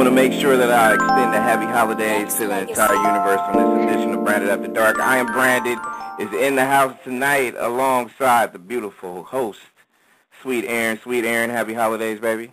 want 0.00 0.08
to 0.08 0.14
make 0.14 0.32
sure 0.32 0.56
that 0.56 0.70
I 0.70 0.94
extend 0.94 1.34
the 1.34 1.42
happy 1.42 1.66
holidays 1.66 2.32
to 2.36 2.46
the 2.46 2.60
entire 2.60 2.94
universe 2.94 3.38
on 3.38 3.84
this 3.84 3.84
edition 3.84 4.14
of 4.14 4.24
Branded 4.24 4.48
After 4.48 4.68
Dark. 4.68 4.98
I 4.98 5.18
am 5.18 5.26
Branded 5.26 5.78
is 6.18 6.32
in 6.40 6.56
the 6.56 6.64
house 6.64 6.96
tonight 7.04 7.54
alongside 7.58 8.54
the 8.54 8.58
beautiful 8.58 9.24
host, 9.24 9.60
Sweet 10.40 10.64
Aaron. 10.64 10.98
Sweet 11.02 11.26
Aaron, 11.26 11.50
happy 11.50 11.74
holidays, 11.74 12.18
baby. 12.18 12.50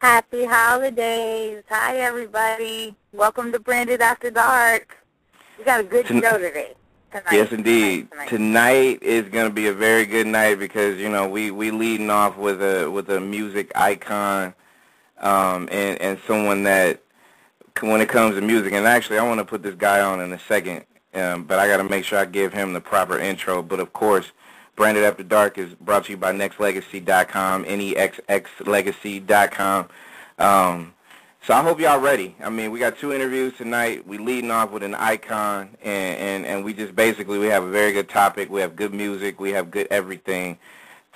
Happy 0.00 0.44
holidays. 0.44 1.62
Hi, 1.68 1.98
everybody. 1.98 2.96
Welcome 3.12 3.52
to 3.52 3.60
Branded 3.60 4.00
After 4.00 4.32
Dark. 4.32 4.96
We 5.56 5.62
got 5.62 5.78
a 5.78 5.84
good 5.84 6.06
Ton- 6.06 6.20
show 6.20 6.36
today. 6.36 6.74
Tonight. 7.12 7.32
Yes, 7.32 7.52
indeed. 7.52 8.10
Tonight, 8.10 8.28
tonight 8.28 9.02
is 9.04 9.28
going 9.28 9.48
to 9.48 9.54
be 9.54 9.68
a 9.68 9.72
very 9.72 10.04
good 10.04 10.26
night 10.26 10.58
because 10.58 10.98
you 10.98 11.10
know 11.10 11.28
we 11.28 11.52
we 11.52 11.70
leading 11.70 12.10
off 12.10 12.36
with 12.36 12.60
a 12.60 12.90
with 12.90 13.08
a 13.08 13.20
music 13.20 13.70
icon, 13.76 14.52
um, 15.20 15.68
and 15.70 16.00
and 16.00 16.18
someone 16.26 16.62
that 16.64 17.00
when 17.80 18.00
it 18.00 18.08
comes 18.08 18.34
to 18.34 18.40
music, 18.40 18.72
and 18.72 18.86
actually 18.86 19.18
I 19.18 19.24
want 19.26 19.38
to 19.38 19.44
put 19.44 19.62
this 19.62 19.74
guy 19.74 20.00
on 20.00 20.20
in 20.20 20.32
a 20.32 20.38
second, 20.38 20.84
um, 21.14 21.44
but 21.44 21.58
I 21.58 21.68
got 21.68 21.76
to 21.78 21.84
make 21.84 22.04
sure 22.04 22.18
I 22.18 22.24
give 22.24 22.52
him 22.52 22.72
the 22.72 22.80
proper 22.80 23.18
intro. 23.18 23.62
But 23.62 23.80
of 23.80 23.92
course, 23.92 24.32
Branded 24.76 25.04
After 25.04 25.22
Dark 25.22 25.58
is 25.58 25.74
brought 25.74 26.04
to 26.06 26.10
you 26.12 26.16
by 26.16 26.32
NexxLegacy.com, 26.32 27.64
N-E-X-X 27.66 28.50
Legacy.com. 28.66 29.88
Um, 30.38 30.94
so 31.42 31.54
I 31.54 31.62
hope 31.62 31.80
y'all 31.80 32.00
ready. 32.00 32.36
I 32.42 32.50
mean, 32.50 32.70
we 32.72 32.78
got 32.78 32.98
two 32.98 33.12
interviews 33.12 33.54
tonight. 33.56 34.06
We 34.06 34.18
leading 34.18 34.50
off 34.50 34.70
with 34.70 34.82
an 34.82 34.94
icon, 34.94 35.76
and, 35.82 36.18
and, 36.18 36.46
and 36.46 36.64
we 36.64 36.74
just 36.74 36.94
basically, 36.94 37.38
we 37.38 37.46
have 37.46 37.62
a 37.64 37.70
very 37.70 37.92
good 37.92 38.08
topic. 38.08 38.50
We 38.50 38.60
have 38.60 38.76
good 38.76 38.92
music. 38.92 39.40
We 39.40 39.52
have 39.52 39.70
good 39.70 39.86
everything 39.90 40.58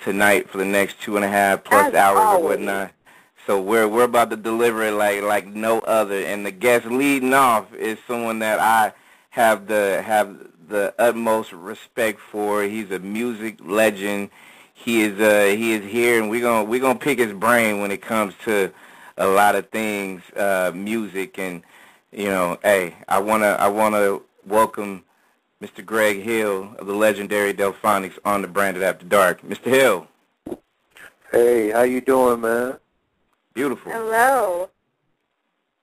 tonight 0.01 0.49
for 0.49 0.57
the 0.57 0.65
next 0.65 0.99
two 1.01 1.15
and 1.15 1.25
a 1.25 1.29
half 1.29 1.63
plus 1.63 1.87
As 1.87 1.93
hours 1.93 2.19
always. 2.19 2.43
or 2.43 2.47
whatnot. 2.49 2.91
So 3.45 3.61
we're 3.61 3.87
we're 3.87 4.03
about 4.03 4.29
to 4.29 4.37
deliver 4.37 4.83
it 4.83 4.93
like 4.93 5.21
like 5.21 5.47
no 5.47 5.79
other. 5.79 6.19
And 6.19 6.45
the 6.45 6.51
guest 6.51 6.85
leading 6.85 7.33
off 7.33 7.73
is 7.73 7.97
someone 8.07 8.39
that 8.39 8.59
I 8.59 8.93
have 9.31 9.67
the 9.67 10.01
have 10.01 10.47
the 10.69 10.93
utmost 10.97 11.51
respect 11.51 12.19
for. 12.19 12.63
He's 12.63 12.89
a 12.91 12.99
music 12.99 13.57
legend. 13.61 14.29
He 14.73 15.01
is 15.01 15.19
uh 15.19 15.55
he 15.55 15.73
is 15.73 15.83
here, 15.83 16.21
and 16.21 16.29
we're 16.29 16.41
gonna 16.41 16.63
we're 16.63 16.79
gonna 16.79 16.99
pick 16.99 17.19
his 17.19 17.33
brain 17.33 17.81
when 17.81 17.91
it 17.91 18.01
comes 18.01 18.33
to 18.45 18.71
a 19.17 19.27
lot 19.27 19.55
of 19.55 19.69
things, 19.69 20.21
uh, 20.35 20.71
music, 20.73 21.37
and 21.37 21.63
you 22.11 22.25
know, 22.25 22.57
hey, 22.63 22.95
I 23.07 23.19
wanna 23.19 23.57
I 23.59 23.67
wanna 23.67 24.19
welcome 24.47 25.03
Mr. 25.61 25.85
Greg 25.85 26.21
Hill 26.21 26.75
of 26.79 26.87
the 26.87 26.93
legendary 26.93 27.53
Delfonics 27.53 28.17
on 28.23 28.41
the 28.41 28.47
Branded 28.47 28.83
After 28.83 29.05
Dark. 29.05 29.41
Mr. 29.41 29.65
Hill. 29.65 30.07
Hey, 31.31 31.71
how 31.71 31.81
you 31.81 31.99
doing, 31.99 32.41
man? 32.41 32.77
Beautiful. 33.53 33.91
Hello. 33.91 34.69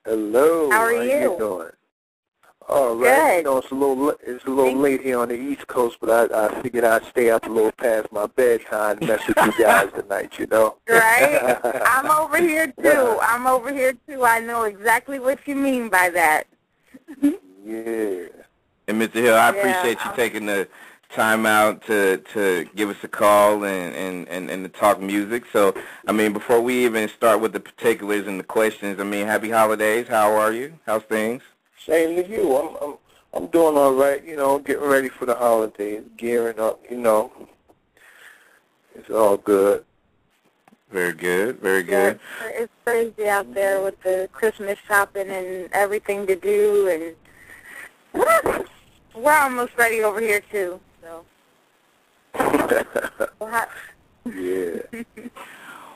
Hello. 0.05 0.71
How 0.71 0.81
are 0.83 0.95
how 0.95 1.01
you? 1.03 1.37
doing? 1.39 1.71
All 2.69 2.97
right. 2.97 3.29
Good. 3.31 3.37
You 3.39 3.43
know, 3.45 3.59
it's 3.59 3.71
a 3.71 3.75
little 3.75 4.11
it's 4.11 4.45
a 4.45 4.49
little 4.49 4.65
Thank- 4.67 4.79
late 4.81 5.01
here 5.03 5.19
on 5.19 5.29
the 5.29 5.35
East 5.35 5.67
Coast, 5.67 5.99
but 6.01 6.33
I, 6.33 6.47
I 6.47 6.63
figured 6.63 6.85
I'd 6.85 7.05
stay 7.07 7.31
up 7.31 7.47
a 7.47 7.49
little 7.49 7.73
past 7.73 8.11
my 8.13 8.27
bedtime 8.27 8.99
and 8.99 9.09
mess 9.09 9.27
with 9.27 9.37
you 9.37 9.53
guys 9.65 9.91
tonight. 9.93 10.39
You 10.39 10.47
know. 10.47 10.77
Right? 10.89 11.59
I'm 11.87 12.11
over 12.11 12.39
here, 12.39 12.73
too. 12.81 13.19
I'm 13.23 13.47
over 13.47 13.73
here, 13.73 13.93
too. 14.09 14.25
I 14.25 14.41
know 14.41 14.65
exactly 14.65 15.19
what 15.19 15.47
you 15.47 15.55
mean 15.57 15.89
by 15.89 16.11
that. 16.11 16.45
yeah. 17.23 18.27
And 18.89 19.01
Mr. 19.01 19.15
Hill, 19.15 19.35
I 19.37 19.51
Yeah, 19.53 19.61
appreciate 19.61 19.99
you 20.05 20.11
I'm- 20.11 20.17
taking 20.17 20.47
the 20.47 20.67
time 21.15 21.47
out 21.47 21.83
to 21.87 22.19
to 22.35 22.69
give 22.77 22.89
us 22.91 22.97
a 23.03 23.09
call 23.09 23.65
and, 23.65 23.95
and, 23.95 24.29
and, 24.29 24.51
and 24.51 24.65
to 24.65 24.69
talk 24.69 25.01
music. 25.01 25.45
So, 25.53 25.75
I 26.07 26.13
mean, 26.13 26.33
before 26.33 26.61
we 26.61 26.85
even 26.85 27.09
start 27.09 27.41
with 27.41 27.53
the 27.53 27.61
particulars 27.61 28.27
and 28.27 28.39
the 28.39 28.45
questions, 28.45 29.01
I 29.01 29.05
mean, 29.05 29.27
happy 29.27 29.51
holidays. 29.51 30.09
How 30.09 30.33
are 30.33 30.53
you? 30.53 30.79
How's 30.87 31.03
things? 31.03 31.43
Same 31.85 32.17
to 32.17 32.29
you. 32.29 32.57
I'm 32.57 32.77
I'm 32.83 32.97
I'm 33.33 33.47
doing 33.49 33.77
all 33.77 33.95
right. 33.95 34.25
You 34.25 34.37
know, 34.37 34.59
getting 34.59 34.85
ready 34.85 35.09
for 35.09 35.27
the 35.27 35.35
holidays, 35.35 36.03
gearing 36.17 36.59
up. 36.59 36.81
You 36.91 36.99
know. 36.99 37.33
It's 38.95 39.11
all 39.11 39.37
good. 39.37 39.85
Very 40.91 41.13
good. 41.13 41.61
Very 41.61 41.81
Yeah, 41.89 42.11
good. 42.11 42.21
It's 42.43 42.73
crazy 42.85 43.29
out 43.29 43.55
there 43.55 43.81
with 43.83 44.01
the 44.03 44.29
Christmas 44.33 44.79
shopping 44.87 45.29
and 45.31 45.69
everything 45.73 46.27
to 46.27 46.35
do, 46.35 47.15
and 48.13 48.27
we're 49.15 49.33
almost 49.33 49.73
ready 49.77 50.03
over 50.03 50.21
here, 50.21 50.43
too. 50.51 50.81
Yeah. 54.25 55.03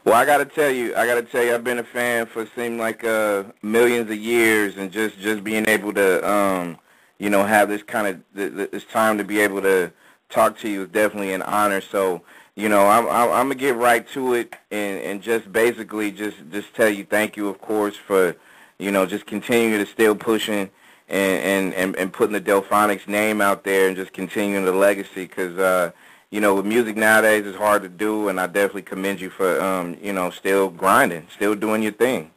Well, 0.05 0.15
I 0.15 0.27
got 0.27 0.39
to 0.39 0.45
tell 0.45 0.71
you, 0.71 0.95
I 0.97 1.07
got 1.07 1.15
to 1.15 1.23
tell 1.23 1.43
you, 1.43 1.55
I've 1.55 1.65
been 1.65 1.79
a 1.79 1.85
fan 1.85 2.27
for 2.27 2.47
seem 2.55 2.79
like 2.79 3.05
uh, 3.05 3.45
millions 3.63 4.11
of 4.11 4.19
years, 4.19 4.77
and 4.77 4.91
just 4.93 5.19
just 5.19 5.43
being 5.43 5.67
able 5.67 5.95
to, 5.95 6.29
um, 6.29 6.79
you 7.19 7.31
know, 7.31 7.45
have 7.45 7.69
this 7.69 7.83
kind 7.83 8.07
of 8.09 8.35
th- 8.37 8.55
th- 8.55 8.71
this 8.71 8.85
time 8.85 9.17
to 9.19 9.25
be 9.25 9.41
able 9.41 9.63
to 9.63 9.91
talk 10.29 10.59
to 10.59 10.69
you 10.69 10.83
is 10.83 10.89
definitely 10.91 11.33
an 11.33 11.43
honor. 11.43 11.81
So, 11.81 12.23
you 12.55 12.69
know, 12.69 12.87
I'm 12.87 13.07
I'm, 13.07 13.31
I'm 13.31 13.49
gonna 13.49 13.55
get 13.55 13.77
right 13.77 14.07
to 14.11 14.35
it, 14.35 14.55
and 14.71 15.01
and 15.01 15.23
just 15.23 15.51
basically 15.53 16.11
just 16.11 16.37
just 16.51 16.75
tell 16.75 16.91
you 16.91 17.05
thank 17.05 17.37
you, 17.37 17.49
of 17.49 17.61
course, 17.61 17.97
for, 17.97 18.37
you 18.79 18.91
know, 18.91 19.07
just 19.07 19.25
continuing 19.27 19.83
to 19.85 19.91
still 19.91 20.15
pushing. 20.15 20.71
And, 21.07 21.43
and, 21.45 21.75
and, 21.75 21.97
and 21.97 22.13
putting 22.15 22.33
the 22.33 22.41
Delfonics 22.41 23.07
name 23.07 23.43
out 23.43 23.63
there 23.63 23.89
and 23.89 23.95
just 23.95 24.15
continuing 24.15 24.65
the 24.65 24.73
legacy 24.73 25.27
because 25.27 25.59
uh, 25.59 25.93
you 26.35 26.41
know, 26.41 26.57
with 26.57 26.67
music 26.67 26.97
nowadays 26.97 27.47
it's 27.47 27.57
hard 27.57 27.83
to 27.83 27.89
do, 27.89 28.29
and 28.29 28.41
I 28.41 28.49
definitely 28.49 28.83
commend 28.83 29.21
you 29.21 29.31
for, 29.31 29.61
um, 29.61 29.97
you 30.03 30.13
know, 30.13 30.31
still 30.31 30.69
grinding, 30.69 31.29
still 31.33 31.55
doing 31.55 31.81
your 31.81 31.93
thing. 31.93 32.33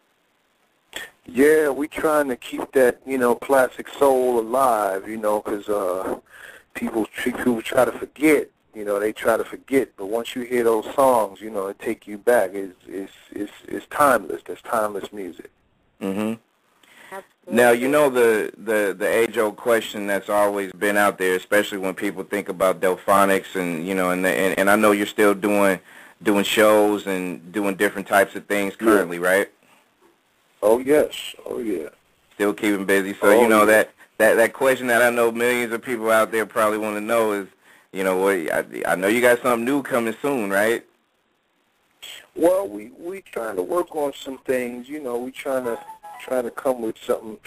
Yeah, 1.25 1.69
we 1.69 1.87
trying 1.87 2.27
to 2.27 2.35
keep 2.35 2.71
that, 2.73 3.01
you 3.07 3.17
know, 3.17 3.33
classic 3.33 3.89
soul 3.89 4.39
alive, 4.39 5.09
you 5.09 5.17
know, 5.17 5.41
'cause 5.41 5.67
uh, 5.67 6.19
people, 6.75 7.07
people 7.23 7.59
try 7.63 7.85
to 7.85 7.91
forget, 7.91 8.49
you 8.75 8.85
know, 8.85 8.99
they 8.99 9.11
try 9.11 9.35
to 9.35 9.43
forget, 9.43 9.89
but 9.97 10.05
once 10.05 10.35
you 10.35 10.43
hear 10.43 10.63
those 10.63 10.85
songs, 10.93 11.41
you 11.41 11.49
know, 11.49 11.65
it 11.65 11.79
take 11.79 12.05
you 12.05 12.19
back. 12.19 12.51
It's, 12.53 12.77
it's, 12.87 13.13
it's, 13.31 13.51
it's 13.67 13.87
timeless. 13.87 14.43
That's 14.45 14.61
timeless 14.61 15.11
music. 15.11 15.49
hmm 15.99 16.33
Now, 17.49 17.71
you 17.71 17.87
know 17.87 18.09
the, 18.09 18.51
the, 18.57 18.93
the 18.97 19.07
age-old 19.07 19.55
question 19.55 20.05
that's 20.05 20.27
always 20.29 20.71
been 20.73 20.97
out 20.97 21.17
there, 21.17 21.35
especially 21.35 21.77
when 21.77 21.93
people 21.93 22.23
think 22.23 22.49
about 22.49 22.81
Delfonics, 22.81 23.55
and 23.55 23.87
you 23.87 23.95
know, 23.95 24.11
and, 24.11 24.25
the, 24.25 24.29
and 24.29 24.59
and 24.59 24.69
I 24.69 24.75
know 24.75 24.91
you're 24.91 25.05
still 25.05 25.33
doing 25.33 25.79
doing 26.21 26.43
shows 26.43 27.07
and 27.07 27.51
doing 27.53 27.75
different 27.75 28.07
types 28.07 28.35
of 28.35 28.45
things 28.47 28.75
currently, 28.75 29.19
right? 29.19 29.49
Oh, 30.61 30.79
yes. 30.79 31.35
Oh, 31.45 31.59
yeah. 31.59 31.89
Still 32.33 32.53
keeping 32.53 32.85
busy. 32.85 33.13
So 33.13 33.27
Oh, 33.27 33.41
you 33.41 33.47
know 33.47 33.59
yeah. 33.59 33.65
that, 33.65 33.91
that 34.17 34.33
that 34.35 34.53
question 34.53 34.87
that 34.87 35.01
I 35.01 35.09
know 35.11 35.31
millions 35.31 35.71
of 35.71 35.81
people 35.81 36.09
out 36.11 36.31
there 36.31 36.45
probably 36.45 36.79
want 36.79 36.95
to 36.97 37.01
know 37.01 37.31
is, 37.33 37.47
you 37.93 38.03
know, 38.03 38.17
what 38.17 38.33
I, 38.51 38.65
I 38.85 38.95
know 38.95 39.07
you 39.07 39.21
got 39.21 39.41
something 39.41 39.63
new 39.63 39.83
coming 39.83 40.15
soon, 40.21 40.49
right? 40.49 40.83
Well, 42.35 42.67
we 42.67 42.91
we 42.99 43.21
trying 43.21 43.55
to 43.55 43.63
work 43.63 43.95
on 43.95 44.13
some 44.13 44.37
things. 44.39 44.89
You 44.89 44.99
know, 45.01 45.17
we 45.17 45.31
trying 45.31 45.63
to 45.65 45.79
trying 46.19 46.43
to 46.43 46.51
come 46.51 46.81
with 46.81 46.97
something. 46.97 47.37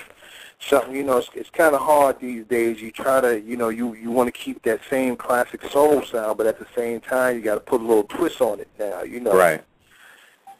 Something 0.62 0.94
you 0.94 1.04
know, 1.04 1.16
it's, 1.16 1.31
it's 1.34 1.48
kind 1.48 1.75
of 1.75 1.81
hard 1.81 2.20
these 2.20 2.44
days. 2.44 2.82
You 2.82 2.91
try 2.91 3.22
to, 3.22 3.41
you 3.41 3.56
know, 3.56 3.70
you 3.70 3.94
you 3.94 4.10
want 4.10 4.26
to 4.26 4.38
keep 4.38 4.62
that 4.62 4.81
same 4.91 5.16
classic 5.16 5.62
soul 5.70 6.03
sound, 6.03 6.36
but 6.36 6.47
at 6.47 6.58
the 6.58 6.66
same 6.76 7.00
time, 7.00 7.36
you 7.36 7.42
got 7.42 7.54
to 7.54 7.60
put 7.60 7.81
a 7.81 7.84
little 7.84 8.04
twist 8.04 8.42
on 8.42 8.60
it 8.60 8.69
now. 8.78 9.03
You 9.03 9.20
know, 9.20 9.34
Right. 9.34 9.64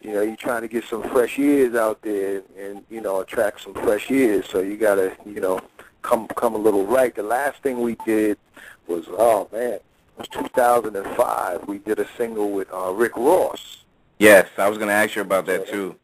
You 0.00 0.15
know, 0.15 0.22
you're 0.22 0.37
trying 0.37 0.62
to 0.62 0.69
get 0.69 0.84
some 0.84 1.03
fresh 1.10 1.38
ears 1.38 1.75
out 1.75 2.00
there, 2.00 2.43
and 2.59 2.82
you 2.88 3.03
know, 3.03 3.21
attract 3.21 3.60
some 3.60 3.75
fresh 3.75 4.10
ears. 4.10 4.47
So 4.48 4.60
you 4.60 4.78
got 4.78 4.94
to, 4.94 5.15
you 5.27 5.41
know, 5.41 5.60
come 6.00 6.27
come 6.28 6.54
a 6.54 6.59
little 6.59 6.87
right. 6.87 7.15
The 7.15 7.22
last 7.22 7.62
thing 7.62 7.82
we 7.82 7.97
did 8.06 8.38
was, 8.87 9.04
oh 9.10 9.48
man, 9.53 9.75
it 9.75 9.84
was 10.16 10.28
2005. 10.28 11.69
We 11.69 11.78
did 11.78 11.98
a 11.98 12.06
single 12.16 12.50
with 12.50 12.72
uh, 12.72 12.92
Rick 12.92 13.16
Ross. 13.16 13.84
Yes, 14.19 14.48
I 14.56 14.69
was 14.69 14.78
going 14.78 14.88
to 14.88 14.94
ask 14.94 15.16
you 15.16 15.22
about 15.22 15.47
that 15.47 15.69
too. 15.69 15.97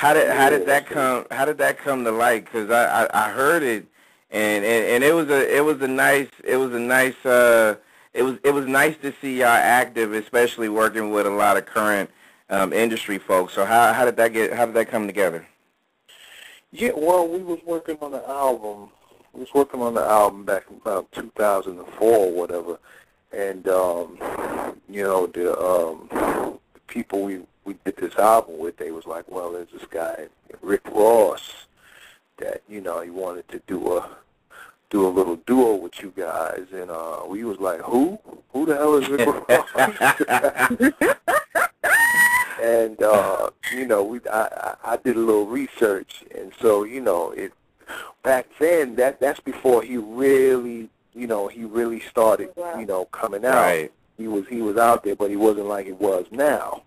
How 0.00 0.14
did 0.14 0.30
how 0.30 0.48
did 0.48 0.64
that 0.64 0.86
come? 0.86 1.26
How 1.30 1.44
did 1.44 1.58
that 1.58 1.76
come 1.76 2.04
to 2.04 2.10
light? 2.10 2.46
Because 2.46 2.70
I, 2.70 3.02
I 3.02 3.26
I 3.26 3.30
heard 3.32 3.62
it, 3.62 3.86
and, 4.30 4.64
and 4.64 4.86
and 4.86 5.04
it 5.04 5.12
was 5.12 5.28
a 5.28 5.54
it 5.54 5.62
was 5.62 5.82
a 5.82 5.88
nice 5.88 6.30
it 6.42 6.56
was 6.56 6.72
a 6.72 6.78
nice 6.78 7.26
uh 7.26 7.76
it 8.14 8.22
was 8.22 8.38
it 8.42 8.54
was 8.54 8.66
nice 8.66 8.96
to 9.02 9.12
see 9.20 9.40
y'all 9.40 9.48
active, 9.48 10.14
especially 10.14 10.70
working 10.70 11.10
with 11.10 11.26
a 11.26 11.30
lot 11.30 11.58
of 11.58 11.66
current 11.66 12.08
um, 12.48 12.72
industry 12.72 13.18
folks. 13.18 13.52
So 13.52 13.66
how 13.66 13.92
how 13.92 14.06
did 14.06 14.16
that 14.16 14.32
get 14.32 14.54
how 14.54 14.64
did 14.64 14.74
that 14.74 14.88
come 14.88 15.06
together? 15.06 15.46
Yeah, 16.72 16.92
well, 16.96 17.28
we 17.28 17.42
was 17.42 17.58
working 17.66 17.98
on 18.00 18.12
the 18.12 18.26
album. 18.26 18.88
We 19.34 19.40
was 19.40 19.52
working 19.52 19.82
on 19.82 19.92
the 19.92 20.02
album 20.02 20.46
back 20.46 20.64
in 20.70 20.76
about 20.76 21.12
2004 21.12 22.08
or 22.08 22.32
whatever, 22.32 22.78
and 23.36 23.68
um, 23.68 24.16
you 24.88 25.02
know 25.02 25.26
the 25.26 25.60
um, 25.60 26.58
people 26.90 27.22
we 27.22 27.40
we 27.64 27.74
did 27.84 27.96
this 27.96 28.16
album 28.16 28.58
with, 28.58 28.76
they 28.76 28.90
was 28.90 29.06
like, 29.06 29.30
well, 29.30 29.52
there's 29.52 29.70
this 29.72 29.86
guy 29.90 30.26
Rick 30.60 30.82
Ross 30.90 31.66
that 32.38 32.62
you 32.68 32.80
know 32.80 33.00
he 33.00 33.10
wanted 33.10 33.48
to 33.48 33.62
do 33.66 33.96
a 33.96 34.08
do 34.90 35.06
a 35.06 35.08
little 35.08 35.36
duo 35.36 35.76
with 35.76 36.02
you 36.02 36.12
guys, 36.16 36.66
and 36.72 36.90
uh, 36.90 37.22
we 37.26 37.44
was 37.44 37.58
like, 37.58 37.80
who? 37.80 38.18
Who 38.52 38.66
the 38.66 38.74
hell 38.74 38.96
is 38.96 39.08
Rick 39.08 39.28
Ross? 39.48 39.68
and 42.60 43.00
uh, 43.02 43.50
you 43.72 43.86
know, 43.86 44.02
we 44.02 44.20
I, 44.30 44.74
I 44.84 44.96
did 44.96 45.16
a 45.16 45.20
little 45.20 45.46
research, 45.46 46.24
and 46.34 46.52
so 46.60 46.84
you 46.84 47.00
know, 47.00 47.30
it 47.30 47.52
back 48.22 48.46
then 48.58 48.96
that 48.96 49.20
that's 49.20 49.40
before 49.40 49.82
he 49.82 49.96
really, 49.96 50.90
you 51.14 51.26
know, 51.26 51.48
he 51.48 51.64
really 51.64 52.00
started, 52.00 52.50
you 52.78 52.86
know, 52.86 53.04
coming 53.06 53.44
out. 53.44 53.54
Right. 53.54 53.92
He 54.20 54.28
was 54.28 54.46
he 54.48 54.60
was 54.60 54.76
out 54.76 55.02
there, 55.02 55.16
but 55.16 55.30
he 55.30 55.36
wasn't 55.36 55.66
like 55.66 55.86
he 55.86 55.92
was 55.92 56.26
now. 56.30 56.82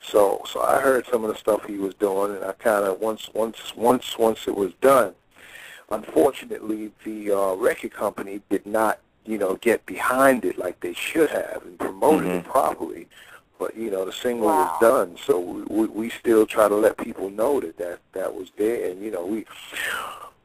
So 0.00 0.42
so 0.50 0.62
I 0.62 0.80
heard 0.80 1.04
some 1.06 1.24
of 1.24 1.30
the 1.30 1.38
stuff 1.38 1.66
he 1.66 1.76
was 1.76 1.92
doing, 1.94 2.34
and 2.34 2.42
I 2.42 2.52
kind 2.52 2.86
of 2.86 3.00
once 3.00 3.28
once 3.34 3.74
once 3.76 4.16
once 4.18 4.48
it 4.48 4.56
was 4.56 4.72
done. 4.80 5.14
Unfortunately, 5.90 6.90
the 7.04 7.32
uh, 7.32 7.54
record 7.56 7.92
company 7.92 8.40
did 8.48 8.64
not, 8.64 9.00
you 9.26 9.36
know, 9.36 9.56
get 9.56 9.84
behind 9.84 10.44
it 10.46 10.56
like 10.56 10.80
they 10.80 10.94
should 10.94 11.28
have 11.30 11.62
and 11.66 11.78
promoted 11.78 12.28
it 12.28 12.44
properly. 12.44 13.08
But 13.58 13.76
you 13.76 13.90
know, 13.90 14.06
the 14.06 14.12
single 14.12 14.46
Wow. 14.46 14.78
was 14.80 14.80
done, 14.80 15.18
so 15.26 15.38
we, 15.38 15.62
we 15.64 15.86
we 15.88 16.08
still 16.08 16.46
try 16.46 16.66
to 16.66 16.74
let 16.76 16.96
people 16.96 17.28
know 17.28 17.60
that 17.60 17.76
that 17.76 17.98
that 18.12 18.34
was 18.34 18.48
there, 18.56 18.90
and 18.90 19.02
you 19.02 19.10
know, 19.10 19.26
we 19.26 19.44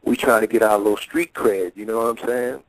we 0.03 0.17
try 0.17 0.41
to 0.41 0.47
get 0.47 0.63
our 0.63 0.77
little 0.77 0.97
street 0.97 1.33
cred. 1.33 1.71
You 1.77 1.85
know 1.85 1.99
what 1.99 2.19
I'm 2.19 2.27
saying? 2.27 2.63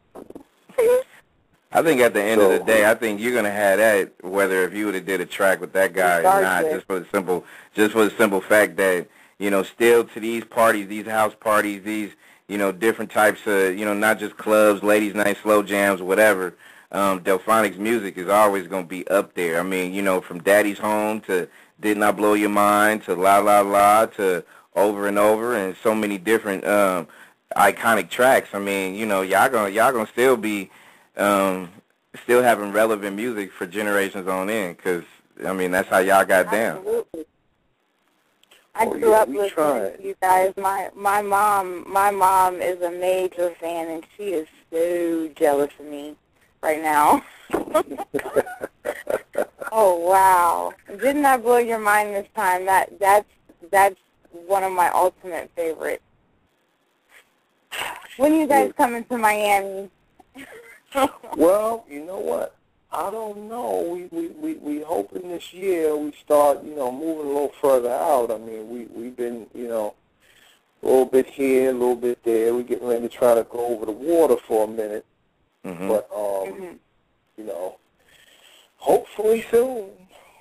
I 1.76 1.82
think 1.82 2.00
at 2.00 2.14
the 2.14 2.22
end 2.22 2.40
of 2.40 2.50
the 2.50 2.60
day, 2.60 2.88
I 2.88 2.94
think 2.94 3.20
you're 3.20 3.34
gonna 3.34 3.50
have 3.50 3.76
that 3.76 4.24
whether 4.24 4.64
if 4.64 4.72
you 4.72 4.86
would 4.86 4.94
have 4.94 5.04
did 5.04 5.20
a 5.20 5.26
track 5.26 5.60
with 5.60 5.74
that 5.74 5.92
guy 5.92 6.20
or 6.20 6.22
not, 6.22 6.36
Regardless. 6.36 6.72
just 6.72 6.86
for 6.86 7.00
the 7.00 7.06
simple, 7.12 7.44
just 7.74 7.92
for 7.92 8.04
the 8.06 8.16
simple 8.16 8.40
fact 8.40 8.76
that 8.78 9.06
you 9.38 9.50
know, 9.50 9.62
still 9.62 10.04
to 10.04 10.18
these 10.18 10.42
parties, 10.42 10.88
these 10.88 11.04
house 11.06 11.34
parties, 11.38 11.82
these 11.82 12.12
you 12.48 12.56
know, 12.56 12.72
different 12.72 13.10
types 13.10 13.46
of 13.46 13.76
you 13.78 13.84
know, 13.84 13.92
not 13.92 14.18
just 14.18 14.38
clubs, 14.38 14.82
ladies' 14.82 15.14
night, 15.14 15.36
slow 15.42 15.62
jams, 15.62 16.00
whatever. 16.00 16.54
Um, 16.92 17.20
Delfonic's 17.20 17.76
music 17.76 18.16
is 18.16 18.30
always 18.30 18.66
gonna 18.68 18.86
be 18.86 19.06
up 19.08 19.34
there. 19.34 19.60
I 19.60 19.62
mean, 19.62 19.92
you 19.92 20.00
know, 20.00 20.22
from 20.22 20.42
Daddy's 20.42 20.78
Home 20.78 21.20
to 21.22 21.46
Did 21.78 21.98
Not 21.98 22.14
I 22.14 22.16
Blow 22.16 22.32
Your 22.32 22.48
Mind 22.48 23.04
to 23.04 23.14
La 23.14 23.36
La 23.36 23.60
La 23.60 24.06
to 24.06 24.42
Over 24.74 25.08
and 25.08 25.18
Over 25.18 25.54
and 25.54 25.76
so 25.82 25.94
many 25.94 26.16
different 26.16 26.66
um, 26.66 27.06
iconic 27.54 28.08
tracks. 28.08 28.54
I 28.54 28.60
mean, 28.60 28.94
you 28.94 29.04
know, 29.04 29.20
y'all 29.20 29.50
gonna 29.50 29.68
y'all 29.68 29.92
gonna 29.92 30.06
still 30.06 30.38
be 30.38 30.70
um, 31.16 31.70
still 32.22 32.42
having 32.42 32.72
relevant 32.72 33.16
music 33.16 33.52
for 33.52 33.66
generations 33.66 34.28
on 34.28 34.50
end. 34.50 34.78
Cause 34.78 35.02
I 35.46 35.52
mean, 35.52 35.70
that's 35.70 35.88
how 35.88 35.98
y'all 35.98 36.24
got 36.24 36.50
down. 36.50 36.78
Absolutely. 36.78 37.26
I 38.74 38.86
Oh, 38.86 38.90
grew 38.90 39.10
yeah, 39.10 39.16
up 39.16 39.28
we 39.28 39.34
listening 39.38 39.54
tried. 39.54 39.96
to 39.98 40.02
you 40.04 40.14
guys. 40.20 40.52
My 40.56 40.90
my 40.94 41.22
mom 41.22 41.90
my 41.90 42.10
mom 42.10 42.60
is 42.60 42.80
a 42.82 42.90
major 42.90 43.50
fan, 43.58 43.88
and 43.88 44.04
she 44.16 44.34
is 44.34 44.46
so 44.70 45.28
jealous 45.34 45.70
of 45.80 45.86
me 45.86 46.14
right 46.62 46.82
now. 46.82 47.22
oh 49.72 49.96
wow! 49.98 50.74
Didn't 50.88 51.22
that 51.22 51.42
blow 51.42 51.56
your 51.56 51.78
mind 51.78 52.14
this 52.14 52.28
time? 52.34 52.66
That 52.66 52.98
that's 52.98 53.28
that's 53.70 53.96
one 54.46 54.62
of 54.62 54.72
my 54.72 54.90
ultimate 54.90 55.50
favorites. 55.56 56.02
When 58.18 58.34
you 58.34 58.46
guys 58.46 58.72
coming 58.76 59.04
to 59.04 59.16
Miami? 59.18 59.90
Well, 61.36 61.84
you 61.90 62.04
know 62.04 62.18
what? 62.18 62.54
I 62.92 63.10
don't 63.10 63.48
know. 63.48 63.82
We 63.92 64.04
we 64.10 64.28
we 64.28 64.54
we 64.54 64.80
hoping 64.82 65.28
this 65.28 65.52
year 65.52 65.94
we 65.96 66.12
start, 66.24 66.64
you 66.64 66.74
know, 66.74 66.90
moving 66.90 67.26
a 67.26 67.28
little 67.34 67.52
further 67.60 67.90
out. 67.90 68.30
I 68.30 68.38
mean, 68.38 68.68
we 68.70 68.84
we've 68.86 69.16
been, 69.16 69.46
you 69.54 69.68
know, 69.68 69.94
a 70.82 70.86
little 70.86 71.04
bit 71.04 71.26
here, 71.26 71.70
a 71.70 71.72
little 71.72 71.96
bit 71.96 72.22
there. 72.24 72.54
We're 72.54 72.62
getting 72.62 72.86
ready 72.88 73.02
to 73.02 73.08
try 73.08 73.34
to 73.34 73.44
go 73.44 73.66
over 73.66 73.84
the 73.86 73.92
water 73.92 74.36
for 74.46 74.64
a 74.64 74.68
minute, 74.68 75.04
hmm 75.64 75.88
but 75.88 76.08
um, 76.14 76.54
Mhm. 76.54 76.78
you 77.36 77.44
know, 77.44 77.76
hopefully 78.78 79.44
soon. 79.50 79.90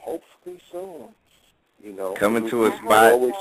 Hopefully 0.02 0.62
soon. 0.72 1.10
You 1.84 1.92
know, 1.94 2.14
Coming 2.14 2.48
to 2.50 2.66
a 2.68 2.78
spot- 2.78 3.12
always- 3.14 3.34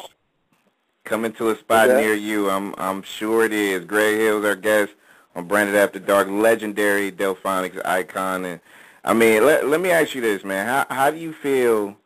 Coming 1.05 1.32
to 1.34 1.50
a 1.50 1.56
spot 1.58 1.90
Okay. 1.90 2.00
near 2.00 2.14
you, 2.14 2.49
I'm 2.50 2.75
I'm 2.78 3.02
sure 3.02 3.44
it 3.44 3.52
is. 3.52 3.84
Greg 3.84 4.17
Hill's 4.19 4.44
our 4.44 4.56
guest 4.56 4.93
on 5.34 5.46
Branded 5.46 5.75
After 5.75 5.98
Dark, 5.98 6.28
legendary 6.28 7.10
Delfonics 7.10 7.84
icon. 7.84 8.44
And 8.44 8.60
I 9.04 9.14
mean, 9.14 9.44
let 9.44 9.66
let 9.66 9.81
me 9.81 9.90
ask 9.90 10.14
you 10.14 10.20
this, 10.20 10.44
man. 10.44 10.66
How 10.66 10.86
how 10.94 11.10
do 11.10 11.19
you 11.19 11.32
feel? 11.32 11.96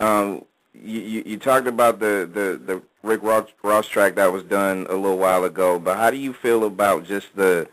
Um, 0.00 0.44
you, 0.72 1.00
you 1.00 1.22
you 1.26 1.38
talked 1.38 1.66
about 1.66 2.00
the 2.00 2.28
the 2.32 2.60
the 2.64 2.82
Rick 3.02 3.22
Ross, 3.22 3.48
Ross 3.62 3.86
track 3.86 4.14
that 4.16 4.32
was 4.32 4.42
done 4.42 4.86
a 4.88 4.94
little 4.94 5.18
while 5.18 5.44
ago, 5.44 5.78
but 5.78 5.96
how 5.96 6.10
do 6.10 6.16
you 6.16 6.32
feel 6.32 6.64
about 6.64 7.04
just 7.04 7.36
the 7.36 7.68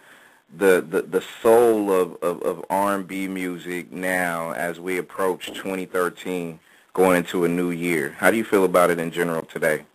the 0.56 0.86
the, 0.88 1.02
the 1.04 1.24
soul 1.42 1.92
of, 1.92 2.18
of, 2.22 2.42
of 2.42 2.66
R&B 2.70 3.28
music 3.28 3.92
now 3.92 4.52
as 4.52 4.80
we 4.80 4.98
approach 4.98 5.48
2013 5.48 6.60
going 6.94 7.18
into 7.18 7.46
a 7.46 7.48
new 7.48 7.72
year? 7.72 8.16
How 8.18 8.30
do 8.30 8.38
you 8.38 8.44
feel 8.44 8.66
about 8.66 8.90
it 8.90 9.00
in 9.00 9.12
general 9.12 9.44
today? 9.44 9.86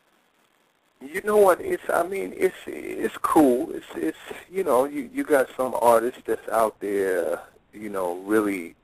You 1.00 1.20
know 1.22 1.36
what? 1.36 1.60
It's 1.60 1.82
I 1.92 2.02
mean 2.04 2.32
it's 2.36 2.56
it's 2.66 3.16
cool. 3.18 3.70
It's 3.72 3.86
it's 3.94 4.18
you 4.50 4.64
know 4.64 4.84
you 4.84 5.10
you 5.12 5.24
got 5.24 5.48
some 5.56 5.74
artists 5.80 6.22
that's 6.24 6.48
out 6.48 6.80
there 6.80 7.40
you 7.72 7.90
know 7.90 8.14
really 8.24 8.74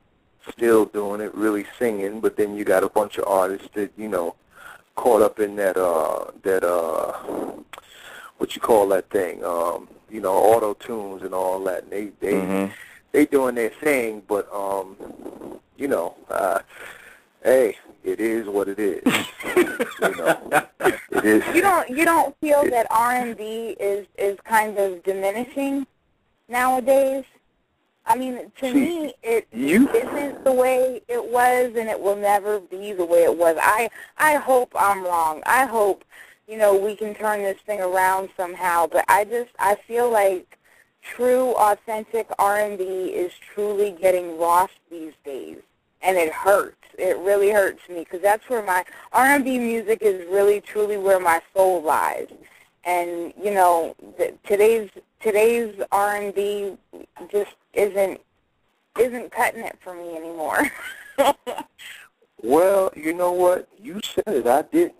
still 0.49 0.85
doing 0.85 1.21
it, 1.21 1.33
really 1.33 1.65
singing, 1.79 2.19
but 2.19 2.35
then 2.37 2.55
you 2.55 2.63
got 2.65 2.83
a 2.83 2.89
bunch 2.89 3.17
of 3.17 3.25
artists 3.27 3.67
that 3.73 3.91
you 3.97 4.07
know 4.07 4.35
caught 4.95 5.21
up 5.23 5.39
in 5.39 5.55
that 5.55 5.75
uh 5.75 6.25
that 6.43 6.63
uh 6.63 7.13
what 8.37 8.55
you 8.55 8.61
call 8.61 8.87
that 8.89 9.09
thing 9.09 9.43
um 9.43 9.87
you 10.09 10.21
know 10.21 10.33
auto 10.33 10.75
tunes 10.75 11.23
and 11.23 11.33
all 11.33 11.63
that. 11.63 11.83
And 11.83 11.91
they 11.91 12.05
they 12.19 12.33
Mhm. 12.33 12.71
they 13.11 13.25
doing 13.25 13.55
their 13.55 13.69
thing, 13.69 14.21
but 14.27 14.47
um 14.53 14.95
you 15.77 15.87
know 15.87 16.15
uh 16.29 16.59
hey 17.43 17.75
it 18.03 18.19
is 18.19 18.47
what 18.47 18.67
it 18.67 18.79
is. 18.79 19.01
you 19.55 20.15
know 20.15 20.67
it 21.11 21.25
is. 21.25 21.55
You 21.55 21.61
don't 21.61 21.89
you 21.89 22.05
don't 22.05 22.35
feel 22.39 22.63
that 22.69 22.87
R 22.89 23.11
and 23.13 23.37
B 23.37 23.75
is 23.79 24.07
is 24.17 24.37
kind 24.43 24.77
of 24.77 25.03
diminishing 25.03 25.85
nowadays? 26.47 27.25
I 28.05 28.17
mean, 28.17 28.51
to 28.59 28.71
See, 28.71 28.73
me, 28.73 29.13
it 29.23 29.47
you- 29.53 29.89
isn't 29.89 30.43
the 30.43 30.51
way 30.51 31.01
it 31.07 31.23
was, 31.31 31.73
and 31.77 31.87
it 31.89 31.99
will 31.99 32.17
never 32.17 32.59
be 32.59 32.91
the 32.91 33.05
way 33.05 33.23
it 33.23 33.37
was. 33.37 33.55
I 33.61 33.89
I 34.17 34.35
hope 34.35 34.71
I'm 34.75 35.03
wrong. 35.03 35.41
I 35.45 35.65
hope 35.65 36.03
you 36.47 36.57
know 36.57 36.75
we 36.75 36.95
can 36.95 37.15
turn 37.15 37.41
this 37.41 37.59
thing 37.65 37.79
around 37.79 38.29
somehow. 38.35 38.87
But 38.87 39.05
I 39.07 39.23
just 39.23 39.51
I 39.57 39.75
feel 39.87 40.09
like 40.11 40.57
true, 41.01 41.53
authentic 41.55 42.27
R 42.39 42.57
and 42.59 42.77
B 42.77 42.83
is 42.83 43.31
truly 43.53 43.91
getting 43.91 44.37
lost 44.37 44.73
these 44.91 45.13
days, 45.23 45.59
and 46.01 46.17
it 46.17 46.33
hurts. 46.33 46.75
It 46.97 47.17
really 47.19 47.51
hurts 47.51 47.81
me 47.89 47.99
because 47.99 48.21
that's 48.21 48.47
where 48.49 48.63
my 48.63 48.83
R&B 49.11 49.59
music 49.59 49.99
is 50.01 50.25
really 50.29 50.61
truly 50.61 50.97
where 50.97 51.19
my 51.19 51.41
soul 51.55 51.81
lies. 51.81 52.27
And 52.85 53.33
you 53.41 53.53
know, 53.53 53.95
th- 54.17 54.35
today's 54.45 54.89
today's 55.19 55.75
R&B 55.91 56.77
just 57.31 57.55
isn't 57.73 58.19
isn't 58.99 59.31
cutting 59.31 59.63
it 59.63 59.77
for 59.83 59.93
me 59.93 60.15
anymore. 60.15 60.71
Well, 62.43 62.91
you 62.93 63.13
know 63.13 63.31
what? 63.31 63.69
You 63.81 64.01
said 64.03 64.35
it. 64.35 64.45
I 64.45 64.63
didn't. 64.63 64.95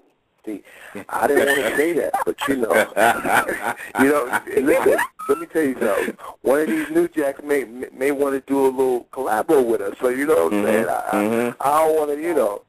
See, 0.46 0.64
I 1.10 1.28
didn't 1.28 1.48
want 1.48 1.62
to 1.62 1.76
say 1.78 1.94
that, 1.94 2.14
but 2.26 2.36
you 2.48 2.58
know, 2.58 2.74
you 4.00 4.10
know. 4.10 4.42
Listen, 4.62 5.06
let 5.30 5.40
me 5.40 5.46
tell 5.46 5.64
you 5.64 5.76
something. 5.80 6.18
One 6.42 6.60
of 6.62 6.68
these 6.68 6.90
new 6.90 7.08
jacks 7.08 7.42
may 7.44 7.64
may, 7.64 7.88
may 7.94 8.12
want 8.12 8.36
to 8.36 8.42
do 8.52 8.66
a 8.66 8.68
little 8.68 9.06
collabo 9.14 9.66
with 9.66 9.82
us. 9.82 9.96
So 10.02 10.10
you 10.10 10.26
know 10.26 10.46
what 10.46 10.54
I'm 10.54 10.64
Mhm, 10.64 10.66
saying? 10.66 10.90
I. 10.90 11.56
I, 11.60 11.70
I 11.70 11.88
don't 11.88 11.96
want 11.98 12.12
to, 12.12 12.22
you 12.22 12.34
know, 12.34 12.64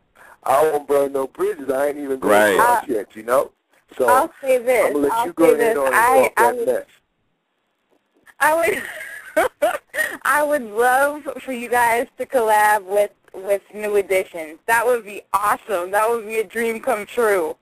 I 0.44 0.62
don't 0.62 0.86
burn 0.86 1.12
no 1.12 1.26
bridges. 1.26 1.68
I 1.70 1.88
ain't 1.88 1.98
even 1.98 2.20
going 2.20 2.32
Right. 2.32 2.54
across 2.60 2.88
yet, 2.88 3.16
you 3.16 3.24
know. 3.24 3.50
So 3.98 4.08
I'll 4.08 4.32
say 4.40 4.58
this. 4.58 4.86
I'm 4.86 4.92
gonna 4.92 5.04
let 5.08 5.12
I'll 5.14 5.26
you 5.26 5.32
go 5.32 5.54
ahead 5.54 5.76
on 5.76 5.86
and 5.88 5.96
I 5.96 6.14
talk 6.14 6.32
I 6.36 6.42
that 6.42 6.56
would 6.56 6.66
mess. 6.66 6.84
I 8.40 8.54
would 8.54 8.82
I 10.22 10.42
would 10.44 10.62
love 10.62 11.24
for 11.40 11.52
you 11.52 11.68
guys 11.68 12.06
to 12.18 12.26
collab 12.26 12.84
with 12.84 13.10
with 13.32 13.62
New 13.74 13.96
Edition. 13.96 14.58
That 14.66 14.86
would 14.86 15.04
be 15.04 15.22
awesome. 15.32 15.90
That 15.90 16.08
would 16.08 16.24
be 16.26 16.38
a 16.38 16.44
dream 16.44 16.80
come 16.80 17.04
true. 17.04 17.56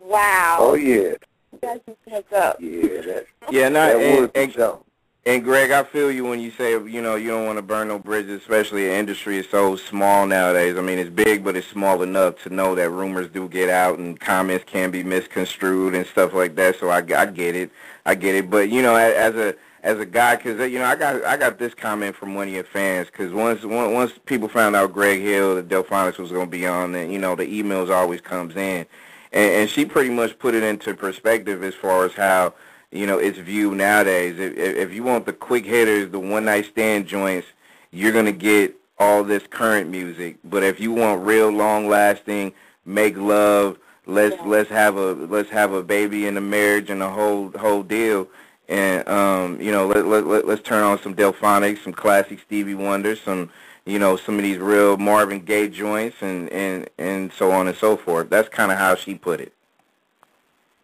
Wow. 0.00 0.56
Oh 0.60 0.74
yeah, 0.74 1.14
You 1.52 1.58
guys 1.60 1.80
just 1.86 2.32
up. 2.32 2.56
yeah. 2.60 3.00
That 3.02 3.26
Yeah, 3.50 3.68
no, 3.68 3.80
that 3.86 3.96
and, 3.96 4.20
would 4.20 4.30
and, 4.36 4.52
something. 4.52 4.84
and 5.26 5.44
Greg, 5.44 5.70
I 5.70 5.82
feel 5.84 6.10
you 6.10 6.24
when 6.24 6.40
you 6.40 6.50
say 6.52 6.72
you 6.72 7.02
know 7.02 7.16
you 7.16 7.28
don't 7.28 7.46
want 7.46 7.58
to 7.58 7.62
burn 7.62 7.88
no 7.88 7.98
bridges, 7.98 8.40
especially 8.40 8.86
the 8.86 8.94
industry 8.94 9.38
is 9.38 9.48
so 9.50 9.76
small 9.76 10.26
nowadays. 10.26 10.76
I 10.76 10.82
mean, 10.82 10.98
it's 10.98 11.10
big, 11.10 11.44
but 11.44 11.56
it's 11.56 11.66
small 11.66 12.02
enough 12.02 12.42
to 12.44 12.50
know 12.50 12.74
that 12.74 12.90
rumors 12.90 13.28
do 13.28 13.48
get 13.48 13.68
out 13.70 13.98
and 13.98 14.18
comments 14.18 14.64
can 14.66 14.90
be 14.90 15.02
misconstrued 15.02 15.94
and 15.94 16.06
stuff 16.06 16.32
like 16.32 16.54
that. 16.56 16.78
So 16.78 16.88
I, 16.90 16.98
I 16.98 17.26
get 17.26 17.56
it, 17.56 17.70
I 18.06 18.14
get 18.14 18.34
it. 18.34 18.50
But 18.50 18.70
you 18.70 18.82
know, 18.82 18.94
as 18.96 19.34
a 19.34 19.54
as 19.82 19.98
a 19.98 20.06
guy, 20.06 20.36
because 20.36 20.58
you 20.70 20.78
know, 20.78 20.84
I 20.84 20.96
got 20.96 21.24
I 21.24 21.36
got 21.36 21.58
this 21.58 21.74
comment 21.74 22.14
from 22.16 22.34
one 22.34 22.48
of 22.48 22.54
your 22.54 22.64
fans 22.64 23.06
because 23.08 23.32
once 23.32 23.64
once 23.64 23.92
once 23.92 24.12
people 24.26 24.48
found 24.48 24.76
out 24.76 24.92
Greg 24.92 25.20
Hill, 25.20 25.54
the 25.56 25.62
Delfonics 25.62 26.18
was 26.18 26.30
going 26.32 26.46
to 26.46 26.50
be 26.50 26.66
on, 26.66 26.92
then 26.92 27.10
you 27.10 27.18
know 27.18 27.34
the 27.34 27.46
emails 27.46 27.90
always 27.94 28.20
comes 28.20 28.56
in, 28.56 28.86
and, 29.32 29.50
and 29.52 29.70
she 29.70 29.84
pretty 29.84 30.10
much 30.10 30.38
put 30.38 30.54
it 30.54 30.62
into 30.62 30.94
perspective 30.94 31.62
as 31.62 31.74
far 31.74 32.04
as 32.04 32.14
how 32.14 32.54
you 32.90 33.06
know 33.06 33.18
it's 33.18 33.38
viewed 33.38 33.76
nowadays. 33.76 34.38
If, 34.38 34.56
if 34.56 34.92
you 34.92 35.02
want 35.02 35.26
the 35.26 35.32
quick 35.32 35.64
hitters, 35.64 36.10
the 36.10 36.18
one 36.20 36.44
night 36.44 36.66
stand 36.66 37.06
joints, 37.06 37.46
you're 37.90 38.12
gonna 38.12 38.32
get 38.32 38.74
all 38.98 39.24
this 39.24 39.44
current 39.48 39.90
music. 39.90 40.38
But 40.44 40.62
if 40.62 40.80
you 40.80 40.92
want 40.92 41.24
real 41.24 41.50
long 41.50 41.88
lasting 41.88 42.52
make 42.84 43.16
love, 43.16 43.78
let's 44.06 44.36
Yeah. 44.36 44.46
let's 44.46 44.70
have 44.70 44.96
a 44.96 45.12
let's 45.12 45.50
have 45.50 45.72
a 45.72 45.82
baby 45.82 46.26
in 46.26 46.34
the 46.34 46.40
marriage 46.40 46.90
and 46.90 47.00
the 47.00 47.10
whole 47.10 47.50
whole 47.58 47.82
deal. 47.82 48.28
And 48.68 49.08
um, 49.08 49.60
you 49.60 49.72
know, 49.72 49.86
let, 49.86 50.06
let, 50.06 50.26
let 50.26 50.46
let's 50.46 50.62
turn 50.62 50.82
on 50.82 51.00
some 51.00 51.14
Delfonics, 51.14 51.84
some 51.84 51.92
classic 51.92 52.40
Stevie 52.40 52.74
Wonder, 52.74 53.16
some 53.16 53.50
you 53.88 53.98
know, 53.98 54.16
some 54.16 54.36
of 54.36 54.42
these 54.42 54.58
real 54.58 54.98
Marvin 54.98 55.40
Gaye 55.40 55.68
joints 55.68 56.16
and 56.20 56.50
and 56.50 56.90
and 56.98 57.32
so 57.32 57.50
on 57.50 57.68
and 57.68 57.76
so 57.76 57.96
forth. 57.96 58.28
That's 58.28 58.48
kind 58.48 58.70
of 58.70 58.78
how 58.78 58.94
she 58.94 59.14
put 59.14 59.40
it. 59.40 59.52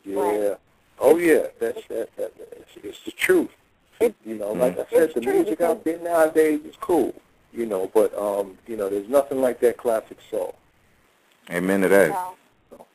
Yeah. 0.04 0.54
Oh 0.98 1.18
yeah, 1.18 1.46
that's 1.60 1.86
that, 1.88 2.16
that, 2.16 2.32
it's, 2.52 2.70
it's 2.82 3.00
the 3.04 3.10
truth. 3.10 3.50
You 4.00 4.38
know, 4.38 4.52
like 4.52 4.74
I 4.74 4.86
said, 4.90 5.02
It's 5.02 5.14
the 5.14 5.20
true 5.20 5.32
music 5.34 5.58
because- 5.58 5.76
out 5.76 5.84
there 5.84 5.98
nowadays 5.98 6.60
is 6.64 6.76
cool. 6.80 7.14
You 7.52 7.66
know, 7.66 7.90
but 7.94 8.16
um, 8.18 8.58
you 8.66 8.76
know, 8.76 8.88
there's 8.88 9.08
nothing 9.08 9.40
like 9.40 9.60
that 9.60 9.76
classic 9.76 10.18
soul. 10.30 10.56
Amen 11.50 11.82
to 11.82 11.88
that. 11.88 12.08
No. 12.08 12.86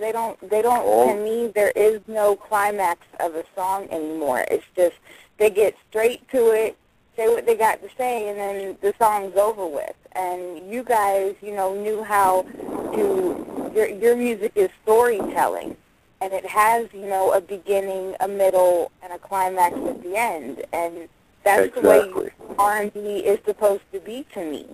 They 0.00 0.12
don't. 0.12 0.48
They 0.48 0.62
don't. 0.62 0.82
Oh. 0.82 1.14
To 1.14 1.22
me, 1.22 1.48
there 1.48 1.72
is 1.76 2.00
no 2.06 2.36
climax 2.36 3.00
of 3.20 3.34
a 3.34 3.44
song 3.54 3.88
anymore. 3.90 4.46
It's 4.50 4.64
just 4.74 4.94
they 5.36 5.50
get 5.50 5.76
straight 5.90 6.26
to 6.30 6.52
it, 6.52 6.76
say 7.16 7.28
what 7.28 7.46
they 7.46 7.56
got 7.56 7.82
to 7.82 7.88
say, 7.96 8.28
and 8.28 8.38
then 8.38 8.76
the 8.80 8.94
song's 8.98 9.36
over 9.36 9.66
with. 9.66 9.94
And 10.12 10.70
you 10.70 10.82
guys, 10.82 11.34
you 11.42 11.54
know, 11.54 11.74
knew 11.74 12.02
how 12.02 12.42
to. 12.42 13.70
Your 13.74 13.88
your 13.88 14.16
music 14.16 14.52
is 14.54 14.68
storytelling, 14.82 15.76
and 16.20 16.32
it 16.34 16.44
has, 16.44 16.88
you 16.92 17.06
know, 17.06 17.32
a 17.32 17.40
beginning, 17.40 18.14
a 18.20 18.28
middle, 18.28 18.92
and 19.02 19.12
a 19.14 19.18
climax 19.18 19.74
at 19.76 20.02
the 20.02 20.14
end. 20.16 20.62
And 20.74 21.08
that's 21.42 21.68
Exactly. 21.68 21.82
the 21.82 21.88
way 21.88 22.32
R&B 22.58 23.00
is 23.00 23.38
supposed 23.46 23.82
to 23.92 24.00
be 24.00 24.26
to 24.34 24.44
me. 24.44 24.66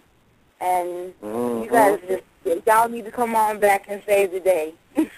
And 0.61 1.15
Mhm. 1.23 1.63
you 1.65 1.71
guys 1.71 2.01
just 2.09 2.67
y'all 2.67 2.89
need 2.89 3.05
to 3.05 3.13
come 3.13 3.37
on 3.37 3.59
back 3.61 3.85
and 3.89 4.03
save 4.05 4.33
the 4.33 4.41
day. 4.41 4.75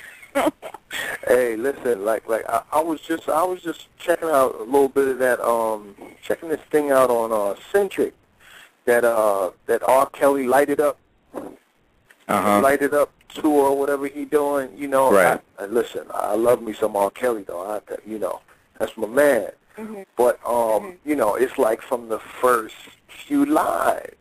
Hey, 1.27 1.55
listen, 1.57 2.05
like 2.05 2.29
like 2.29 2.45
I, 2.49 2.63
I 2.73 2.81
was 2.81 3.01
just 3.01 3.29
I 3.29 3.45
was 3.45 3.63
just 3.63 3.87
checking 3.99 4.29
out 4.29 4.57
a 4.57 4.65
little 4.65 4.89
bit 4.89 5.09
of 5.09 5.19
that 5.19 5.41
um 5.41 5.95
checking 6.23 6.49
this 6.49 6.61
thing 6.71 6.91
out 6.91 7.11
on 7.11 7.31
uh 7.33 7.59
Centric 7.73 8.15
that 8.87 9.05
uh 9.05 9.51
that 9.67 9.83
R. 9.89 10.07
Kelly 10.11 10.47
lighted 10.47 10.81
up 10.81 10.99
Uh 11.35 11.43
huh. 12.29 12.61
lighted 12.61 12.95
up 12.95 13.13
tour 13.29 13.71
or 13.71 13.79
whatever 13.79 14.07
he 14.09 14.25
doing, 14.25 14.71
you 14.77 14.89
know. 14.89 15.13
Right. 15.13 15.41
I, 15.59 15.63
I, 15.65 15.67
listen, 15.67 16.07
I 16.13 16.35
love 16.35 16.63
me 16.63 16.73
some 16.73 16.97
R. 16.97 17.11
Kelly 17.11 17.45
though. 17.45 17.63
I 17.63 17.81
you 18.07 18.19
know, 18.19 18.41
that's 18.79 18.97
my 18.97 19.07
man. 19.07 19.51
Mhm. 19.79 20.05
But 20.17 20.41
um, 20.47 20.95
you 21.05 21.15
know, 21.15 21.37
it's 21.37 21.57
like 21.59 21.81
from 21.83 22.09
the 22.09 22.19
first 22.19 22.75
few 23.09 23.47
lines. 23.47 24.15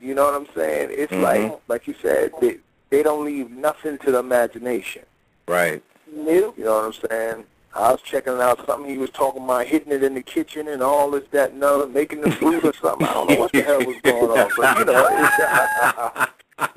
You 0.00 0.14
know 0.14 0.24
what 0.24 0.34
I'm 0.34 0.48
saying? 0.54 0.88
It's 0.92 1.12
Mhm. 1.12 1.22
like 1.22 1.60
like 1.68 1.86
you 1.86 1.94
said, 2.02 2.32
they 2.40 2.58
they 2.90 3.02
don't 3.02 3.24
leave 3.24 3.50
nothing 3.50 3.96
to 3.98 4.10
the 4.12 4.18
imagination. 4.18 5.02
Right. 5.46 5.82
Nope. 6.12 6.54
You 6.58 6.64
know 6.64 6.74
what 6.74 6.84
I'm 6.84 7.08
saying? 7.10 7.44
I 7.74 7.90
was 7.90 8.00
checking 8.02 8.34
out 8.34 8.64
something 8.66 8.88
he 8.88 8.98
was 8.98 9.10
talking 9.10 9.42
about, 9.42 9.66
hitting 9.66 9.92
it 9.92 10.04
in 10.04 10.14
the 10.14 10.22
kitchen 10.22 10.68
and 10.68 10.80
all 10.80 11.10
this, 11.10 11.24
that, 11.32 11.52
and 11.52 11.64
other, 11.64 11.88
making 11.88 12.20
the 12.20 12.30
food 12.30 12.64
or 12.64 12.72
something. 12.74 13.06
I 13.06 13.12
don't 13.12 13.30
know 13.30 13.36
what 13.36 13.52
the 13.52 13.62
hell 13.62 13.84
was 13.84 13.96
going 14.02 14.30
on, 14.30 14.50
but 14.56 14.78
you 14.78 14.84
know, 14.84 15.08
it's, 15.10 15.38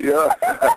yeah. 0.00 0.74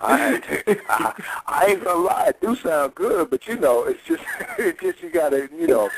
I, 0.00 0.40
I, 0.88 1.22
I 1.46 1.66
ain't 1.66 1.84
gonna 1.84 2.00
lie, 2.02 2.28
it 2.28 2.40
do 2.40 2.56
sound 2.56 2.94
good, 2.94 3.28
but 3.28 3.46
you 3.46 3.56
know, 3.56 3.84
it's 3.84 4.02
just, 4.06 4.24
it's 4.58 4.80
just 4.80 5.02
you 5.02 5.10
gotta, 5.10 5.50
you 5.54 5.66
know, 5.66 5.90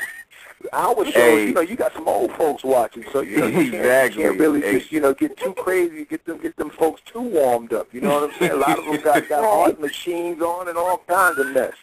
our 0.71 1.03
shows, 1.05 1.13
Hey. 1.13 1.47
you 1.47 1.53
know, 1.53 1.61
you 1.61 1.75
got 1.75 1.93
some 1.93 2.07
old 2.07 2.31
folks 2.33 2.63
watching, 2.63 3.03
so 3.11 3.21
you 3.21 3.37
know, 3.37 3.47
you 3.47 3.71
can't, 3.71 3.73
Exactly. 3.75 4.23
you 4.23 4.29
can't 4.29 4.39
really 4.39 4.61
Hey. 4.61 4.79
just, 4.79 4.91
you 4.91 4.99
know, 5.01 5.13
get 5.13 5.35
too 5.37 5.53
crazy, 5.53 6.05
get 6.05 6.23
them, 6.25 6.37
get 6.37 6.55
them 6.55 6.69
folks 6.69 7.01
too 7.05 7.21
warmed 7.21 7.73
up. 7.73 7.93
You 7.93 8.01
know 8.01 8.21
what 8.21 8.31
I'm 8.31 8.39
saying? 8.39 8.51
A 8.51 8.55
lot 8.55 8.79
of 8.79 8.85
them 8.85 9.01
got 9.01 9.27
got 9.27 9.43
heart 9.49 9.79
machines 9.81 10.41
on 10.41 10.67
and 10.69 10.77
all 10.77 10.97
kinds 11.07 11.37
of 11.39 11.47
mess. 11.47 11.73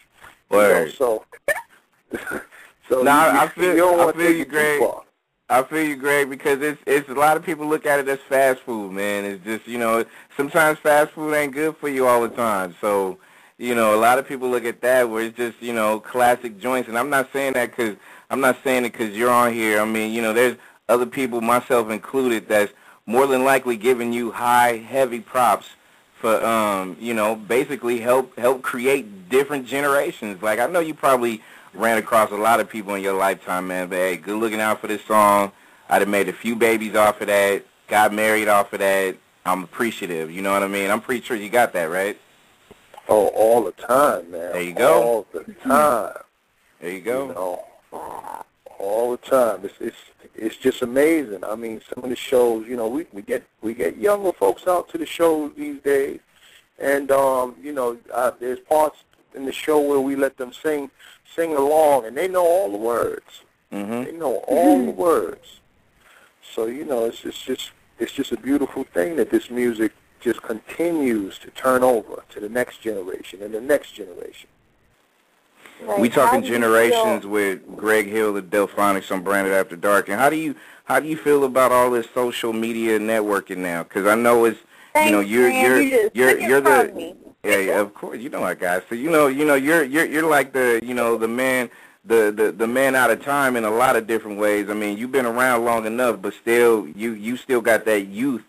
You 0.51 0.57
know, 0.57 0.87
so, 0.89 1.25
so 2.89 3.01
Nah, 3.03 3.31
you, 3.33 3.39
I 3.39 3.47
feel- 3.47 3.75
you 3.75 3.99
I 4.09 4.11
feel 4.13 4.31
you, 4.31 4.45
Greg. 4.45 4.83
I 5.49 5.63
feel 5.63 5.83
you, 5.83 5.97
Greg, 5.97 6.29
because 6.29 6.61
it's 6.61 6.81
it's 6.85 7.09
a 7.09 7.13
lot 7.13 7.35
of 7.35 7.43
people 7.43 7.67
look 7.67 7.85
at 7.85 7.99
it 7.99 8.07
as 8.07 8.19
fast 8.29 8.61
food, 8.61 8.93
man. 8.93 9.25
It's 9.25 9.43
just 9.43 9.67
you 9.67 9.77
know 9.77 10.05
sometimes 10.37 10.79
fast 10.79 11.11
food 11.11 11.33
ain't 11.33 11.53
good 11.53 11.75
for 11.77 11.89
you 11.89 12.07
all 12.07 12.21
the 12.21 12.29
time. 12.29 12.73
So 12.79 13.17
you 13.57 13.75
know 13.75 13.93
a 13.93 13.99
lot 13.99 14.17
of 14.17 14.25
people 14.27 14.49
look 14.49 14.63
at 14.65 14.79
that 14.81 15.09
where 15.09 15.23
it's 15.23 15.35
just 15.37 15.61
you 15.61 15.73
know 15.73 15.99
classic 15.99 16.57
joints, 16.59 16.87
and 16.87 16.97
I'm 16.97 17.09
not 17.09 17.31
saying 17.33 17.53
that 17.53 17.71
because 17.75 17.97
I'm 18.31 18.41
not 18.41 18.57
saying 18.63 18.85
it 18.85 18.93
because 18.93 19.15
you're 19.15 19.29
on 19.29 19.53
here. 19.53 19.79
I 19.79 19.85
mean 19.85 20.13
you 20.13 20.21
know 20.23 20.33
there's 20.33 20.57
other 20.89 21.05
people, 21.05 21.41
myself 21.41 21.89
included, 21.91 22.47
that's 22.47 22.73
more 23.05 23.27
than 23.27 23.43
likely 23.43 23.77
giving 23.77 24.11
you 24.13 24.31
high, 24.31 24.77
heavy 24.77 25.19
props 25.19 25.67
for 26.19 26.43
um 26.45 26.97
you 26.99 27.13
know 27.13 27.35
basically 27.35 27.99
help 27.99 28.37
help 28.39 28.61
create 28.63 29.29
different 29.29 29.67
generations. 29.67 30.41
Like 30.41 30.59
I 30.59 30.65
know 30.67 30.79
you 30.79 30.93
probably 30.93 31.43
ran 31.73 31.97
across 31.97 32.31
a 32.31 32.35
lot 32.37 32.59
of 32.59 32.69
people 32.69 32.95
in 32.95 33.03
your 33.03 33.13
lifetime, 33.17 33.67
man. 33.67 33.87
But 33.89 33.97
hey, 33.97 34.17
good 34.17 34.39
looking 34.39 34.61
out 34.61 34.81
for 34.81 34.87
this 34.87 35.03
song. 35.05 35.51
I'd 35.89 36.01
have 36.01 36.09
made 36.09 36.29
a 36.29 36.33
few 36.33 36.55
babies 36.55 36.95
off 36.95 37.21
of 37.21 37.27
that. 37.27 37.63
Got 37.87 38.13
married 38.13 38.47
off 38.47 38.71
of 38.73 38.79
that. 38.79 39.17
I'm 39.45 39.63
appreciative. 39.63 40.31
You 40.31 40.41
know 40.41 40.51
what 40.53 40.63
I 40.63 40.67
mean? 40.67 40.89
I'm 40.91 41.01
pretty 41.01 41.25
sure 41.25 41.35
you 41.35 41.49
got 41.49 41.73
that 41.73 41.89
right. 41.89 42.17
Oh, 43.09 43.27
all 43.29 43.63
the 43.63 43.71
time, 43.73 44.31
man. 44.31 44.53
There 44.53 44.61
you 44.61 44.73
go. 44.73 45.03
All 45.03 45.27
the 45.33 45.43
time. 45.55 46.13
There 46.79 46.89
you 46.91 46.97
You 46.97 47.01
go. 47.01 47.27
know, 47.27 47.65
all 47.91 49.11
the 49.11 49.17
time. 49.17 49.61
It's 49.63 49.75
it's 49.79 49.97
it's 50.35 50.55
just 50.57 50.81
amazing. 50.81 51.43
I 51.43 51.55
mean, 51.55 51.81
some 51.93 52.03
of 52.03 52.09
the 52.09 52.15
shows, 52.15 52.67
you 52.67 52.75
know, 52.75 52.87
we 52.87 53.05
we 53.13 53.21
get 53.21 53.43
we 53.61 53.73
get 53.73 53.97
younger 53.97 54.31
folks 54.33 54.67
out 54.67 54.89
to 54.89 54.97
the 54.97 55.05
shows 55.05 55.51
these 55.55 55.81
days, 55.81 56.19
and 56.79 57.11
um, 57.11 57.55
you 57.61 57.73
know, 57.73 57.97
uh, 58.13 58.31
there's 58.39 58.59
parts 58.59 59.03
in 59.35 59.45
the 59.45 59.51
show 59.51 59.79
where 59.79 59.99
we 59.99 60.15
let 60.15 60.37
them 60.37 60.51
sing 60.51 60.89
sing 61.35 61.55
along, 61.55 62.05
and 62.05 62.17
they 62.17 62.27
know 62.27 62.45
all 62.45 62.71
the 62.71 62.77
words. 62.77 63.41
Mhm. 63.71 64.05
They 64.05 64.11
know 64.11 64.37
all 64.47 64.85
the 64.85 64.91
words. 64.91 65.59
So 66.53 66.65
you 66.65 66.85
know, 66.85 67.05
it's 67.05 67.23
it's 67.23 67.41
just 67.41 67.71
it's 67.99 68.11
just 68.11 68.31
a 68.31 68.37
beautiful 68.37 68.83
thing 68.83 69.15
that 69.17 69.29
this 69.29 69.49
music 69.49 69.93
just 70.19 70.41
continues 70.43 71.39
to 71.39 71.49
turn 71.51 71.83
over 71.83 72.23
to 72.29 72.39
the 72.39 72.49
next 72.49 72.81
generation 72.81 73.41
and 73.41 73.53
the 73.53 73.61
next 73.61 73.91
generation. 73.93 74.49
Like, 75.81 75.97
we 75.97 76.09
talking 76.09 76.43
generations 76.43 77.25
with 77.25 77.61
Greg 77.75 78.07
Hill 78.07 78.37
of 78.37 78.45
Delfonics 78.45 79.11
on 79.11 79.23
Branded 79.23 79.53
After 79.53 79.75
Dark. 79.75 80.09
And 80.09 80.19
how 80.19 80.29
do 80.29 80.35
you 80.35 80.55
how 80.85 80.99
do 80.99 81.07
you 81.07 81.17
feel 81.17 81.43
about 81.43 81.71
all 81.71 81.91
this 81.91 82.07
social 82.13 82.53
media 82.53 82.99
networking 82.99 83.57
now? 83.57 83.83
Because 83.83 84.05
I 84.05 84.15
know 84.15 84.45
it's 84.45 84.59
Thanks, 84.93 85.09
you 85.09 85.15
know 85.15 85.21
you're 85.21 85.49
you're 85.49 85.81
you 85.81 86.11
you're 86.13 86.39
you're 86.39 86.61
the 86.61 86.93
me. 86.93 87.15
Yeah, 87.43 87.79
of 87.79 87.93
course. 87.93 88.19
You 88.19 88.29
know 88.29 88.43
I 88.43 88.53
got 88.53 88.83
so 88.89 88.95
you 88.95 89.09
know 89.09 89.27
you 89.27 89.45
know 89.45 89.55
you're 89.55 89.83
you're 89.83 90.05
you're 90.05 90.27
like 90.27 90.53
the 90.53 90.79
you 90.83 90.93
know 90.93 91.17
the 91.17 91.27
man 91.27 91.69
the, 92.05 92.31
the 92.35 92.51
the 92.51 92.67
man 92.67 92.95
out 92.95 93.11
of 93.11 93.23
time 93.23 93.55
in 93.55 93.63
a 93.63 93.69
lot 93.69 93.95
of 93.95 94.07
different 94.07 94.37
ways. 94.37 94.69
I 94.69 94.73
mean, 94.73 94.97
you've 94.97 95.11
been 95.11 95.25
around 95.25 95.65
long 95.65 95.85
enough, 95.85 96.21
but 96.21 96.33
still 96.33 96.87
you 96.87 97.13
you 97.13 97.37
still 97.37 97.61
got 97.61 97.85
that 97.85 98.07
youth 98.07 98.43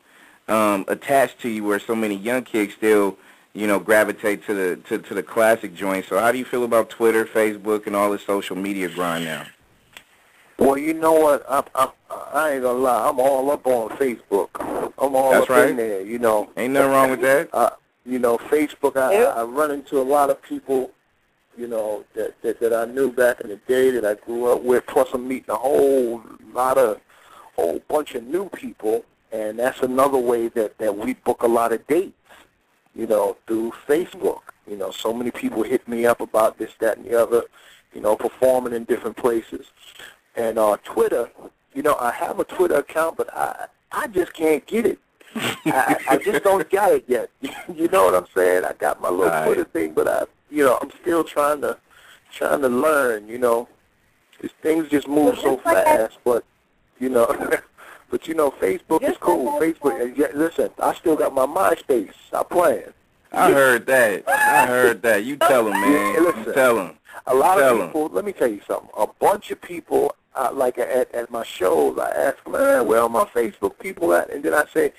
um, 0.48 0.84
attached 0.88 1.40
to 1.40 1.48
you, 1.48 1.64
where 1.64 1.78
so 1.78 1.94
many 1.94 2.16
young 2.16 2.44
kids 2.44 2.74
still 2.74 3.18
you 3.54 3.66
know 3.66 3.78
gravitate 3.78 4.44
to 4.46 4.54
the 4.54 4.76
to, 4.88 4.98
to 4.98 5.14
the 5.14 5.22
classic 5.22 5.74
joints. 5.74 6.08
So 6.08 6.18
how 6.18 6.32
do 6.32 6.38
you 6.38 6.44
feel 6.44 6.64
about 6.64 6.90
Twitter, 6.90 7.24
Facebook, 7.24 7.86
and 7.86 7.94
all 7.94 8.10
the 8.10 8.18
social 8.18 8.56
media 8.56 8.88
grind 8.88 9.24
now? 9.24 9.46
Well, 10.58 10.78
you 10.78 10.94
know 10.94 11.12
what? 11.14 11.44
I, 11.48 11.64
I, 11.74 11.90
I 12.32 12.50
ain't 12.52 12.62
gonna 12.62 12.78
lie. 12.78 13.08
I'm 13.08 13.18
all 13.18 13.50
up 13.50 13.66
on 13.66 13.90
Facebook. 13.96 14.48
I'm 14.98 15.16
all 15.16 15.32
That's 15.32 15.44
up 15.44 15.48
right. 15.50 15.70
in 15.70 15.76
there. 15.76 16.02
You 16.02 16.18
know. 16.18 16.50
Ain't 16.56 16.72
nothing 16.74 16.90
wrong 16.92 17.10
with 17.10 17.20
that. 17.22 17.48
Uh, 17.52 17.70
you 18.06 18.18
know, 18.18 18.38
Facebook. 18.38 18.96
I, 18.96 19.12
Yep. 19.12 19.36
I, 19.36 19.40
I 19.40 19.44
run 19.44 19.70
into 19.70 20.00
a 20.00 20.02
lot 20.02 20.30
of 20.30 20.40
people. 20.42 20.90
You 21.56 21.66
know 21.66 22.04
that, 22.14 22.40
that 22.42 22.60
that 22.60 22.72
I 22.72 22.86
knew 22.86 23.12
back 23.12 23.40
in 23.40 23.50
the 23.50 23.56
day 23.68 23.90
that 23.90 24.06
I 24.06 24.14
grew 24.24 24.50
up 24.50 24.62
with. 24.62 24.86
Plus, 24.86 25.08
I'm 25.12 25.28
meeting 25.28 25.50
a 25.50 25.56
whole 25.56 26.22
lot 26.54 26.78
of 26.78 26.98
whole 27.56 27.80
bunch 27.88 28.14
of 28.14 28.24
new 28.24 28.48
people, 28.48 29.04
and 29.32 29.58
that's 29.58 29.80
another 29.80 30.16
way 30.16 30.48
that 30.48 30.78
that 30.78 30.96
we 30.96 31.12
book 31.12 31.42
a 31.42 31.46
lot 31.46 31.72
of 31.72 31.86
dates. 31.86 32.14
You 32.94 33.06
know, 33.06 33.36
through 33.46 33.72
Facebook. 33.88 34.40
You 34.68 34.76
know, 34.76 34.90
so 34.90 35.12
many 35.12 35.30
people 35.30 35.62
hit 35.62 35.86
me 35.88 36.06
up 36.06 36.20
about 36.20 36.58
this, 36.58 36.70
that, 36.80 36.96
and 36.98 37.06
the 37.06 37.20
other. 37.20 37.42
You 37.94 38.00
know, 38.00 38.16
performing 38.16 38.72
in 38.72 38.84
different 38.84 39.16
places. 39.16 39.66
And 40.34 40.58
uh, 40.58 40.78
Twitter, 40.84 41.30
you 41.74 41.82
know, 41.82 41.96
I 42.00 42.10
have 42.12 42.38
a 42.40 42.44
Twitter 42.44 42.76
account, 42.76 43.16
but 43.16 43.32
I 43.36 43.66
I 43.92 44.06
just 44.06 44.32
can't 44.32 44.64
get 44.66 44.86
it. 44.86 44.98
I, 45.34 45.96
I 46.10 46.16
just 46.24 46.44
don't 46.44 46.68
got 46.70 46.92
it 46.92 47.04
yet. 47.06 47.30
you 47.74 47.88
know 47.88 48.04
what 48.04 48.14
I'm 48.14 48.26
saying? 48.34 48.64
I 48.64 48.72
got 48.74 49.00
my 49.00 49.08
little 49.10 49.26
Right. 49.26 49.44
Twitter 49.46 49.64
thing, 49.64 49.92
but 49.92 50.08
I, 50.08 50.24
you 50.50 50.64
know, 50.64 50.78
I'm 50.80 50.90
still 51.02 51.24
trying 51.24 51.60
to 51.62 51.76
trying 52.32 52.60
to 52.62 52.68
learn. 52.68 53.28
You 53.28 53.38
know, 53.38 53.68
'Cause 54.40 54.50
things 54.62 54.88
just 54.88 55.06
move 55.08 55.36
Well, 55.42 55.58
so 55.58 55.60
like 55.66 55.76
I- 55.78 55.84
fast. 55.84 56.18
But 56.24 56.44
you 56.98 57.08
know, 57.10 57.26
but 58.12 58.28
you 58.28 58.34
know, 58.34 58.50
Facebook 58.50 59.02
is 59.02 59.16
cool. 59.18 59.58
Facebook. 59.58 60.00
and 60.00 60.14
yeah, 60.16 60.26
listen, 60.34 60.70
I 60.80 60.94
still 60.94 61.16
got 61.16 61.34
my 61.34 61.46
MySpace. 61.46 62.12
Stop 62.28 62.50
playing. 62.50 62.92
I 63.32 63.50
heard 63.50 63.86
that. 63.86 64.28
I 64.28 64.66
heard 64.66 65.00
that. 65.02 65.24
You 65.24 65.36
tell 65.38 65.66
him, 65.66 65.72
man. 65.72 66.14
Yeah, 66.14 66.44
You 66.46 66.52
tell 66.52 66.78
him. 66.78 66.92
A 67.26 67.34
lot 67.34 67.56
Tell 67.56 67.76
of 67.76 67.80
'em. 67.80 67.86
people. 67.88 68.08
Let 68.08 68.24
me 68.26 68.32
tell 68.32 68.48
you 68.48 68.60
something. 68.68 68.90
A 68.98 69.06
bunch 69.06 69.50
of 69.50 69.60
people, 69.62 70.14
uh, 70.36 70.50
like 70.52 70.76
at, 70.76 71.12
at 71.14 71.30
my 71.30 71.42
shows, 71.42 71.98
I 71.98 72.10
ask 72.10 72.44
them, 72.44 72.54
eh, 72.56 72.80
where 72.80 73.00
are 73.00 73.08
my 73.08 73.24
Facebook 73.24 73.78
people 73.78 74.12
at? 74.12 74.28
And 74.30 74.42
then 74.44 74.52
I 74.52 74.64
say, 74.74 74.92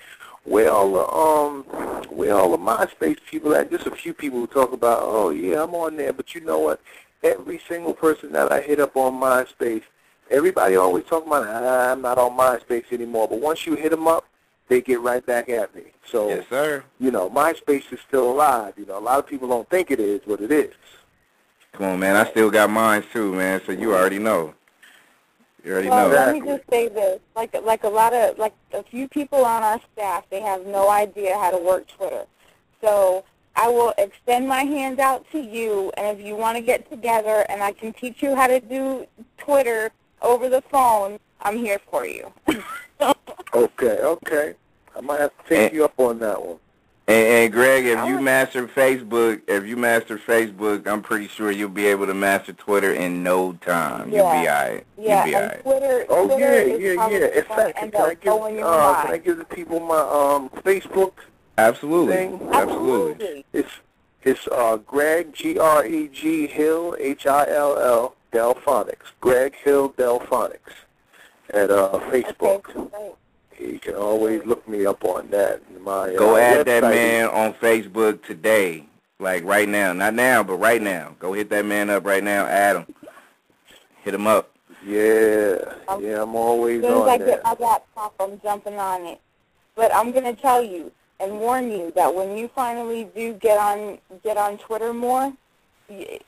where 0.45 0.71
all 0.71 0.91
the 0.91 1.07
um 1.07 1.63
where 2.09 2.33
all 2.35 2.49
the 2.51 2.57
MySpace 2.57 3.19
people 3.29 3.53
at? 3.55 3.69
Just 3.69 3.85
a 3.85 3.91
few 3.91 4.13
people 4.15 4.39
who 4.39 4.47
talk 4.47 4.73
about, 4.73 4.99
oh 5.03 5.29
yeah, 5.29 5.61
I'm 5.63 5.75
on 5.75 5.95
there, 5.97 6.13
but 6.13 6.33
you 6.33 6.41
know 6.41 6.57
what? 6.59 6.81
Every 7.23 7.61
single 7.69 7.93
person 7.93 8.31
that 8.33 8.51
I 8.51 8.61
hit 8.61 8.79
up 8.79 8.97
on 8.97 9.13
MySpace, 9.21 9.83
everybody 10.33 10.75
always 10.75 11.05
talking 11.05 11.27
about, 11.27 11.45
ah, 11.47 11.91
I'm 11.91 12.01
not 12.01 12.17
on 12.17 12.37
MySpace 12.37 12.91
anymore. 12.91 13.27
But 13.27 13.39
once 13.39 13.65
you 13.65 13.75
hit 13.75 13.91
them 13.91 14.07
up, 14.07 14.25
they 14.67 14.81
get 14.81 14.99
right 14.99 15.25
back 15.25 15.49
at 15.49 15.73
me. 15.75 15.83
So, 16.05 16.29
yes, 16.29 16.45
sir. 16.49 16.83
you 16.99 17.11
know, 17.11 17.29
MySpace 17.29 17.93
is 17.93 17.99
still 18.07 18.31
alive. 18.31 18.73
You 18.77 18.85
know, 18.85 18.97
a 18.97 18.99
lot 18.99 19.19
of 19.19 19.27
people 19.27 19.47
don't 19.47 19.69
think 19.69 19.91
it 19.91 19.99
is, 19.99 20.21
but 20.25 20.41
it 20.41 20.51
is. 20.51 20.73
Come 21.73 21.85
on, 21.87 21.99
man. 21.99 22.15
I 22.15 22.29
still 22.29 22.51
got 22.51 22.69
mine 22.69 23.03
too, 23.11 23.33
man. 23.33 23.61
So 23.65 23.71
you 23.71 23.95
already 23.95 24.19
know. 24.19 24.53
You 25.63 25.73
already 25.73 25.89
well, 25.89 26.09
know. 26.09 26.15
let 26.15 26.33
me 26.33 26.41
just 26.41 26.69
say 26.69 26.87
this: 26.87 27.19
like, 27.35 27.55
like 27.63 27.83
a 27.83 27.89
lot 27.89 28.13
of, 28.13 28.37
like 28.37 28.53
a 28.73 28.83
few 28.83 29.07
people 29.07 29.43
on 29.43 29.63
our 29.63 29.79
staff, 29.93 30.23
they 30.29 30.41
have 30.41 30.65
no 30.67 30.89
idea 30.89 31.35
how 31.35 31.49
to 31.49 31.57
work 31.57 31.87
Twitter. 31.87 32.25
So 32.79 33.23
I 33.55 33.69
will 33.69 33.93
extend 33.97 34.47
my 34.47 34.63
hand 34.63 34.99
out 34.99 35.25
to 35.31 35.39
you, 35.39 35.91
and 35.97 36.19
if 36.19 36.23
you 36.23 36.35
want 36.35 36.57
to 36.57 36.63
get 36.63 36.89
together, 36.91 37.45
and 37.49 37.63
I 37.63 37.71
can 37.71 37.91
teach 37.93 38.21
you 38.21 38.35
how 38.35 38.45
to 38.45 38.59
do 38.59 39.07
Twitter 39.37 39.91
over 40.23 40.49
the 40.49 40.61
phone, 40.61 41.19
I'm 41.41 41.57
here 41.57 41.79
for 41.91 42.05
you. 42.05 42.31
okay, 43.53 43.99
okay. 43.99 44.53
I 44.95 45.01
might 45.01 45.19
have 45.19 45.31
to 45.37 45.49
take 45.49 45.59
And- 45.67 45.73
you 45.73 45.85
up 45.85 45.99
on 45.99 46.19
that 46.19 46.43
one. 46.43 46.57
And, 47.05 47.27
and 47.27 47.51
Greg, 47.51 47.85
if 47.85 48.07
you 48.07 48.21
master 48.21 48.65
Facebook, 48.65 49.41
if 49.45 49.65
you 49.65 49.75
master 49.75 50.17
Facebook, 50.17 50.87
I'm 50.87 51.01
pretty 51.01 51.27
sure 51.27 51.51
you'll 51.51 51.67
be 51.67 51.85
able 51.87 52.05
to 52.05 52.13
master 52.13 52.53
Twitter 52.53 52.93
in 52.93 53.21
no 53.23 53.51
time. 53.53 54.05
You'll 54.09 54.31
be 54.31 54.47
alright. 54.47 54.85
yeah, 54.97 55.25
You'll 55.25 55.31
be 55.31 55.35
alright. 55.35 55.63
Twitter, 55.63 56.05
Oh 56.07 56.27
Twitter 56.27 56.67
yeah, 56.77 56.93
yeah, 56.93 57.09
yeah. 57.09 57.25
In 57.39 57.43
fact, 57.43 57.77
can 57.77 57.91
I 57.93 58.13
give 58.13 58.31
uh, 58.63 59.01
can 59.03 59.11
I 59.11 59.17
give 59.21 59.37
the 59.37 59.43
people 59.43 59.81
my 59.81 59.97
um 59.99 60.47
Facebook 60.63 61.11
Absolutely. 61.57 62.13
thing? 62.15 62.49
Absolutely. 62.53 63.45
It's 63.51 63.71
it's 64.21 64.47
uh 64.47 64.77
Greg 64.77 65.33
G 65.33 65.59
R 65.59 65.85
E 65.85 66.07
G 66.07 66.47
Hill 66.47 66.95
H 67.01 67.27
I 67.27 67.49
L 67.49 67.77
L 67.79 68.15
Delfonics. 68.33 69.11
Greg 69.21 69.53
Hill 69.63 69.91
Delfonics 69.93 70.57
at 71.53 71.69
uh 71.71 71.99
Facebook. 72.11 72.65
Okay, 72.69 72.89
great. 72.91 73.11
You 73.71 73.79
can 73.79 73.95
always 73.95 74.43
look 74.45 74.67
me 74.67 74.85
up 74.85 75.05
on 75.05 75.29
that. 75.29 75.61
My 75.81 76.13
Go 76.15 76.35
uh, 76.35 76.39
add 76.39 76.65
that 76.65 76.83
website 76.83 76.95
man 76.95 77.25
on 77.29 77.53
Facebook 77.53 78.23
today. 78.25 78.85
Like 79.19 79.43
right 79.45 79.69
now. 79.69 79.93
Not 79.93 80.15
now, 80.15 80.43
but 80.43 80.55
right 80.55 80.81
now. 80.81 81.15
Go 81.19 81.33
hit 81.33 81.49
that 81.51 81.65
man 81.65 81.89
up 81.89 82.05
right 82.05 82.23
now. 82.23 82.45
Add 82.45 82.77
him. 82.77 82.95
Hit 84.03 84.13
him 84.15 84.27
up. 84.27 84.49
is- 84.85 84.89
Yeah, 84.89 85.73
Um, 85.87 86.03
yeah, 86.03 86.23
I'm 86.23 86.35
always 86.35 86.83
As 86.83 86.89
soon 86.89 87.01
as 87.03 87.07
I 87.07 87.11
on 87.13 87.17
get 87.19 87.25
there. 87.27 87.41
my 87.43 87.55
laptop, 87.67 88.13
I'm 88.19 88.41
jumping 88.41 88.75
on 88.79 89.05
it. 89.05 89.21
But 89.75 89.95
I'm 89.95 90.11
going 90.11 90.25
to 90.35 90.39
tell 90.41 90.61
you 90.61 90.91
and 91.19 91.39
warn 91.39 91.71
you 91.71 91.91
that 91.95 92.13
when 92.13 92.35
you 92.35 92.49
finally 92.53 93.07
do 93.15 93.33
get 93.33 93.57
on 93.59 93.99
get 94.23 94.35
on 94.35 94.57
Twitter 94.57 94.93
more, 94.93 95.21
y- 95.21 95.33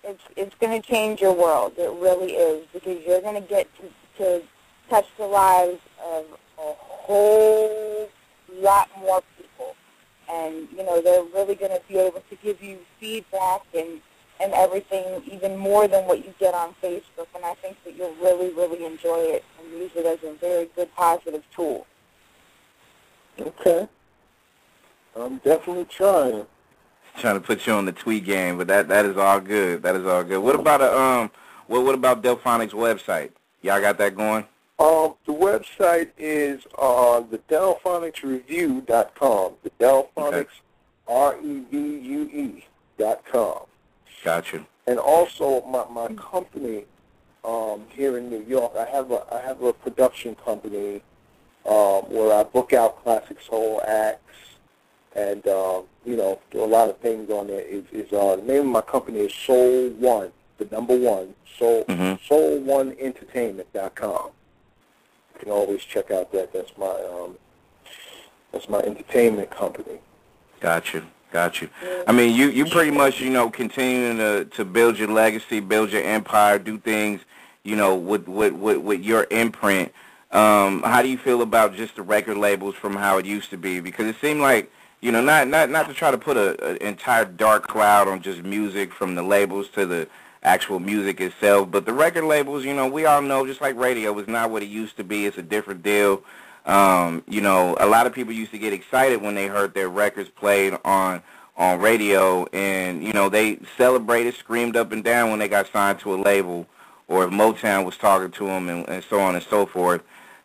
it's 0.04 0.24
it's 0.36 0.56
going 0.56 0.82
to 0.82 0.88
change 0.88 1.22
your 1.22 1.34
world. 1.34 1.74
It 1.78 1.92
really 1.94 2.34
is 2.34 2.66
because 2.74 3.04
you're 3.06 3.22
going 3.22 3.42
to 3.42 3.48
get 3.48 3.68
to, 3.78 4.24
to 4.24 4.44
touch 4.90 5.08
the 5.18 5.26
lives 5.26 5.80
of 6.06 6.26
a 6.58 6.74
whole 6.78 8.10
lot 8.54 8.90
more 9.00 9.22
people, 9.38 9.76
and 10.32 10.68
you 10.72 10.84
know 10.84 11.02
they're 11.02 11.24
really 11.24 11.56
going 11.56 11.72
to 11.72 11.82
be 11.88 11.98
able 11.98 12.24
to 12.30 12.36
give 12.44 12.62
you 12.62 12.80
feedback 13.00 13.62
and 13.74 14.02
and 14.42 14.54
everything 14.54 15.24
even 15.32 15.58
more 15.58 15.88
than 15.88 16.06
what 16.06 16.26
you 16.26 16.34
get 16.40 16.54
on 16.54 16.76
Facebook. 16.84 17.28
And 17.34 17.46
I 17.46 17.54
think 17.56 17.78
that 17.86 17.96
you'll 17.96 18.16
really, 18.16 18.54
really 18.54 18.86
enjoy 18.86 19.20
it 19.20 19.46
and 19.60 19.72
use 19.72 19.92
it 19.96 20.06
as 20.06 20.20
a 20.24 20.34
very 20.34 20.70
good 20.76 20.94
positive 20.96 21.44
tool. 21.56 21.88
Okay. 23.40 23.88
I'm 25.16 25.38
definitely 25.38 25.86
trying. 25.86 26.46
Trying 27.20 27.36
to 27.36 27.42
put 27.42 27.66
you 27.66 27.74
on 27.74 27.86
the 27.86 27.92
tweet 27.92 28.26
game, 28.26 28.58
but 28.58 28.68
that 28.68 28.88
that 28.90 29.06
is 29.06 29.18
all 29.18 29.40
good. 29.40 29.84
That 29.84 29.96
is 29.96 30.06
all 30.06 30.24
good. 30.24 30.40
What 30.40 30.56
about 30.56 30.82
a 30.82 30.98
um 30.98 31.32
what 31.68 31.84
what 31.84 31.96
about 31.96 32.22
Delfonics 32.22 32.72
website? 32.72 33.32
Y'all 33.62 33.82
got 33.82 33.98
that 33.98 34.16
going? 34.16 34.46
Um, 34.78 35.16
the 35.26 35.34
website 35.34 36.10
is 36.18 36.68
uh, 36.78 37.22
the 37.22 37.38
DelfonicsRevue.com. 37.50 39.54
The 39.64 39.70
Delfonics, 39.80 40.48
R-E-V-U-E 41.08 42.66
dot 42.98 43.26
com. 43.26 43.62
Gotcha. 44.24 44.66
And 44.86 45.00
also 45.00 45.66
my, 45.66 45.86
my 45.90 46.14
company 46.16 46.84
um, 47.46 47.84
here 47.90 48.18
in 48.18 48.30
New 48.30 48.44
York, 48.44 48.74
I 48.78 48.86
have 48.86 49.12
a 49.12 49.24
I 49.34 49.40
have 49.40 49.62
a 49.62 49.72
production 49.72 50.36
company 50.36 51.02
um, 51.66 52.04
where 52.10 52.38
I 52.38 52.44
book 52.44 52.74
out 52.74 53.02
classic 53.04 53.40
soul 53.42 53.82
acts 53.88 54.20
and 55.16 55.48
um, 55.48 55.84
you 56.06 56.16
know 56.16 56.40
do 56.52 56.64
a 56.64 56.66
lot 56.66 56.90
of 56.90 56.98
things 56.98 57.30
on 57.30 57.48
there. 57.48 57.62
Is, 57.62 57.84
is 57.92 58.12
uh, 58.14 58.36
the 58.36 58.44
name 58.44 58.62
of 58.62 58.68
my 58.68 58.82
company 58.82 59.20
is 59.20 59.34
Soul 59.34 59.90
One, 59.92 60.32
the 60.58 60.66
number 60.72 60.96
one 60.98 61.34
Soul 61.58 61.86
Mhm. 61.86 62.20
Soul 62.28 62.60
One 62.60 62.96
Entertainment 63.00 63.72
dot 63.74 63.96
com. 63.96 64.30
You 65.34 65.40
can 65.40 65.52
always 65.52 65.82
check 65.82 66.12
out 66.12 66.32
that. 66.34 66.54
That's 66.54 66.72
my 66.78 66.86
um, 66.86 67.38
that's 68.52 68.70
my 68.70 68.80
entertainment 68.80 69.50
company. 69.52 70.00
Gotcha. 70.60 71.04
Gotcha. 71.32 71.70
I 72.08 72.14
mean, 72.14 72.34
you 72.34 72.50
you 72.50 72.66
pretty 72.66 72.92
much 72.92 73.20
you 73.20 73.30
know 73.30 73.50
continuing 73.50 74.18
to 74.18 74.46
to 74.46 74.64
build 74.64 74.98
your 74.98 75.10
legacy, 75.10 75.60
build 75.60 75.92
your 75.92 76.04
empire, 76.04 76.58
do 76.60 76.78
things 76.78 77.22
you 77.64 77.76
know 77.76 77.96
with 77.96 78.28
with 78.28 78.54
with, 78.54 78.78
with 78.78 79.02
your 79.02 79.28
imprint. 79.32 79.92
Um, 80.32 80.82
how 80.84 81.02
do 81.02 81.10
you 81.10 81.18
feel 81.18 81.42
about 81.42 81.76
just 81.76 81.96
the 81.96 82.02
record 82.02 82.38
labels 82.38 82.76
from 82.76 82.96
how 82.96 83.18
it 83.18 83.26
used 83.26 83.50
to 83.52 83.58
be? 83.58 83.80
Because 83.80 84.06
it 84.06 84.16
seemed 84.22 84.42
like 84.42 84.72
you 85.06 85.12
know 85.12 85.22
not 85.22 85.48
not 85.48 85.70
not 85.70 85.88
to 85.88 85.94
try 85.94 86.10
to 86.10 86.18
put 86.18 86.36
a, 86.36 86.72
a 86.72 86.88
entire 86.88 87.26
dark 87.26 87.68
cloud 87.68 88.08
on 88.08 88.24
just 88.24 88.42
music 88.42 88.92
from 88.92 89.14
the 89.14 89.22
labels 89.22 89.70
to 89.76 89.86
the 89.86 90.08
actual 90.42 90.80
music 90.80 91.22
itself, 91.22 91.70
but 91.70 91.86
the 91.86 91.94
record 91.94 92.24
labels, 92.24 92.66
you 92.66 92.74
know, 92.74 92.88
we 92.88 93.06
all 93.06 93.22
know 93.22 93.46
just 93.46 93.62
like 93.62 93.76
radio 93.78 94.18
is 94.18 94.28
not 94.28 94.50
what 94.50 94.64
it 94.64 94.68
used 94.68 94.98
to 94.98 95.04
be. 95.04 95.28
It's 95.28 95.38
a 95.38 95.44
different 95.44 95.84
deal. 95.84 96.24
Um, 96.66 97.24
you 97.28 97.42
know, 97.42 97.76
a 97.80 97.86
lot 97.86 98.08
of 98.08 98.14
people 98.14 98.34
used 98.34 98.50
to 98.52 98.58
get 98.58 98.74
excited 98.74 99.22
when 99.22 99.36
they 99.36 99.46
heard 99.46 99.76
their 99.76 99.90
records 99.90 100.30
played 100.30 100.76
on 100.84 101.22
on 101.56 101.80
radio, 101.80 102.46
and 102.52 103.04
you 103.04 103.14
know 103.14 103.30
they 103.30 103.60
celebrated, 103.78 104.34
screamed 104.34 104.76
up 104.76 104.92
and 104.92 105.04
down 105.04 105.30
when 105.30 105.38
they 105.38 105.48
got 105.48 105.72
signed 105.72 106.00
to 106.00 106.16
a 106.16 106.18
label, 106.18 106.66
or 107.08 107.26
if 107.26 107.30
Motown 107.30 107.86
was 107.86 107.96
talking 107.96 108.32
to 108.32 108.48
them, 108.48 108.70
and, 108.70 108.90
and 108.90 109.04
so 109.04 109.20
on 109.20 109.36
and 109.36 109.44
so 109.44 109.68
forth. 109.68 110.02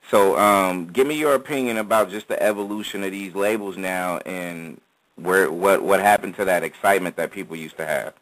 So, 0.09 0.37
um, 0.39 0.87
give 0.87 1.07
me 1.07 1.17
your 1.17 1.35
opinion 1.35 1.77
about 1.77 2.11
just 2.11 2.29
the 2.29 2.43
evolution 2.43 3.05
of 3.05 3.13
these 3.13 3.35
labels 3.35 3.77
now, 3.77 4.19
and 4.19 4.81
where 5.17 5.51
what 5.51 5.83
what 5.83 6.01
happened 6.01 6.35
to 6.37 6.45
that 6.47 6.63
excitement 6.65 7.17
that 7.17 7.31
people 7.31 7.57
used 7.57 7.77
to 7.77 7.87
have. 7.87 8.15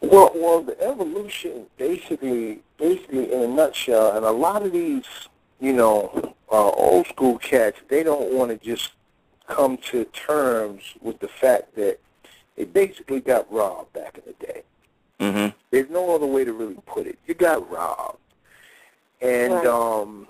Well, 0.00 0.30
well, 0.34 0.62
the 0.62 0.80
evolution 0.80 1.66
basically, 1.78 2.60
basically 2.78 3.32
in 3.32 3.40
a 3.40 3.48
nutshell, 3.48 4.16
and 4.16 4.24
a 4.24 4.30
lot 4.30 4.62
of 4.62 4.72
these, 4.72 5.04
you 5.58 5.72
know, 5.72 6.34
uh, 6.52 6.70
old 6.70 7.06
school 7.08 7.38
cats, 7.38 7.80
they 7.88 8.02
don't 8.02 8.32
want 8.32 8.50
to 8.50 8.64
just 8.64 8.92
come 9.48 9.78
to 9.78 10.04
terms 10.06 10.82
with 11.00 11.18
the 11.20 11.28
fact 11.28 11.74
that 11.76 11.98
they 12.56 12.64
basically 12.64 13.20
got 13.20 13.50
robbed 13.50 13.92
back 13.92 14.18
in 14.18 14.22
the 14.26 14.46
day. 14.46 14.62
Mm-hmm. 15.20 15.56
There's 15.70 15.88
no 15.90 16.14
other 16.14 16.26
way 16.26 16.44
to 16.44 16.52
really 16.52 16.78
put 16.86 17.06
it. 17.06 17.18
You 17.26 17.34
got 17.34 17.68
robbed, 17.70 18.18
and 19.20 19.54
Right. 19.54 19.66
um, 19.66 20.26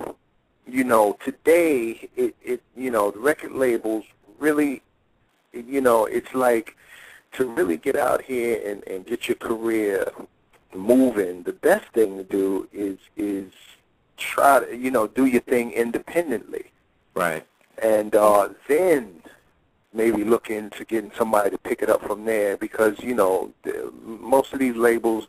you 0.66 0.85
know, 0.85 1.16
today, 1.24 2.09
it, 2.16 2.35
it, 2.42 2.62
you 2.76 2.90
know, 2.90 3.11
the 3.11 3.18
record 3.18 3.52
labels 3.52 4.05
really, 4.38 4.83
you 5.52 5.81
know, 5.81 6.07
it's 6.07 6.35
like 6.35 6.76
to 7.33 7.46
really 7.46 7.76
get 7.76 7.96
out 7.96 8.22
here 8.22 8.61
and, 8.66 8.83
and 8.87 9.07
get 9.07 9.29
your 9.29 9.37
career 9.37 10.11
moving, 10.74 11.42
the 11.42 11.52
best 11.52 11.87
thing 11.92 12.16
to 12.16 12.24
do 12.24 12.68
is 12.72 12.98
is 13.16 13.50
try 14.16 14.61
to 14.61 14.76
you 14.76 14.90
know 14.90 15.07
do 15.07 15.26
your 15.26 15.40
thing 15.42 15.72
independently, 15.72 16.66
Right. 17.14 17.46
and 17.83 18.14
uh, 18.14 18.50
then 18.68 19.22
maybe 19.92 20.24
look 20.24 20.50
into 20.50 20.85
getting 20.85 21.11
somebody 21.16 21.50
to 21.50 21.59
pick 21.59 21.83
it 21.83 21.88
up 21.88 22.02
from 22.02 22.24
there 22.24 22.57
because 22.57 22.98
you 23.00 23.14
know 23.14 23.52
the, 23.62 23.92
most 24.05 24.52
of 24.52 24.59
these 24.59 24.76
labels. 24.76 25.26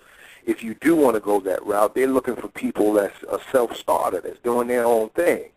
If 0.48 0.64
you 0.64 0.74
do 0.76 0.96
want 0.96 1.16
to 1.16 1.20
go 1.20 1.40
that 1.42 1.64
route, 1.66 1.94
they're 1.94 2.08
looking 2.08 2.38
for 2.38 2.48
people 2.48 2.94
that's 2.94 3.22
a 3.24 3.38
self-starter, 3.52 4.22
that's 4.22 4.40
doing 4.40 4.70
their 4.70 4.86
own 4.86 5.10
thing. 5.10 5.50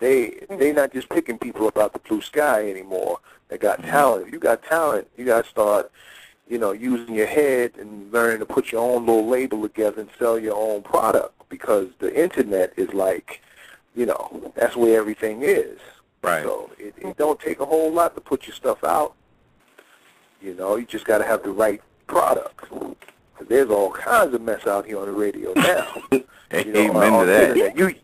They 0.00 0.40
hmm. 0.48 0.58
they're 0.58 0.74
not 0.74 0.92
just 0.92 1.08
picking 1.08 1.38
people 1.38 1.66
up 1.66 1.78
out 1.78 1.92
the 1.92 2.00
blue 2.00 2.20
sky 2.20 2.68
anymore. 2.68 3.20
They 3.48 3.58
got 3.58 3.80
hmm. 3.80 3.86
talent. 3.86 4.26
If 4.26 4.32
you 4.32 4.40
got 4.40 4.62
talent, 4.64 5.08
you 5.16 5.24
got 5.24 5.44
to 5.44 5.50
start, 5.50 5.90
you 6.48 6.58
know, 6.58 6.72
using 6.72 7.14
your 7.14 7.26
head 7.26 7.72
and 7.78 8.12
learning 8.12 8.40
to 8.40 8.46
put 8.46 8.72
your 8.72 8.82
own 8.82 9.06
little 9.06 9.26
label 9.26 9.62
together 9.62 10.00
and 10.00 10.10
sell 10.18 10.38
your 10.38 10.56
own 10.56 10.82
product 10.82 11.34
because 11.48 11.88
the 12.00 12.14
internet 12.20 12.72
is 12.76 12.92
like, 12.92 13.40
you 13.94 14.04
know, 14.04 14.52
that's 14.54 14.76
where 14.76 14.98
everything 14.98 15.42
is. 15.42 15.78
Right. 16.22 16.42
So 16.42 16.70
it, 16.78 16.94
it 16.98 17.16
don't 17.16 17.38
take 17.38 17.60
a 17.60 17.64
whole 17.64 17.92
lot 17.92 18.14
to 18.16 18.20
put 18.20 18.46
your 18.46 18.54
stuff 18.54 18.82
out. 18.82 19.14
You 20.42 20.54
know, 20.54 20.76
you 20.76 20.86
just 20.86 21.04
got 21.04 21.18
to 21.18 21.24
have 21.24 21.42
the 21.42 21.50
right 21.50 21.80
product. 22.06 22.66
'Cause 23.38 23.46
there's 23.48 23.70
all 23.70 23.90
kinds 23.92 24.34
of 24.34 24.42
mess 24.42 24.66
out 24.66 24.84
here 24.86 24.98
on 24.98 25.06
the 25.06 25.12
radio 25.12 25.52
now. 25.54 25.86
You 26.50 26.72
know, 26.72 26.80
Amen 26.80 27.12
on 27.12 27.26
to 27.26 27.32
that. 27.32 27.56
internet. 27.58 27.76
You, 27.76 27.94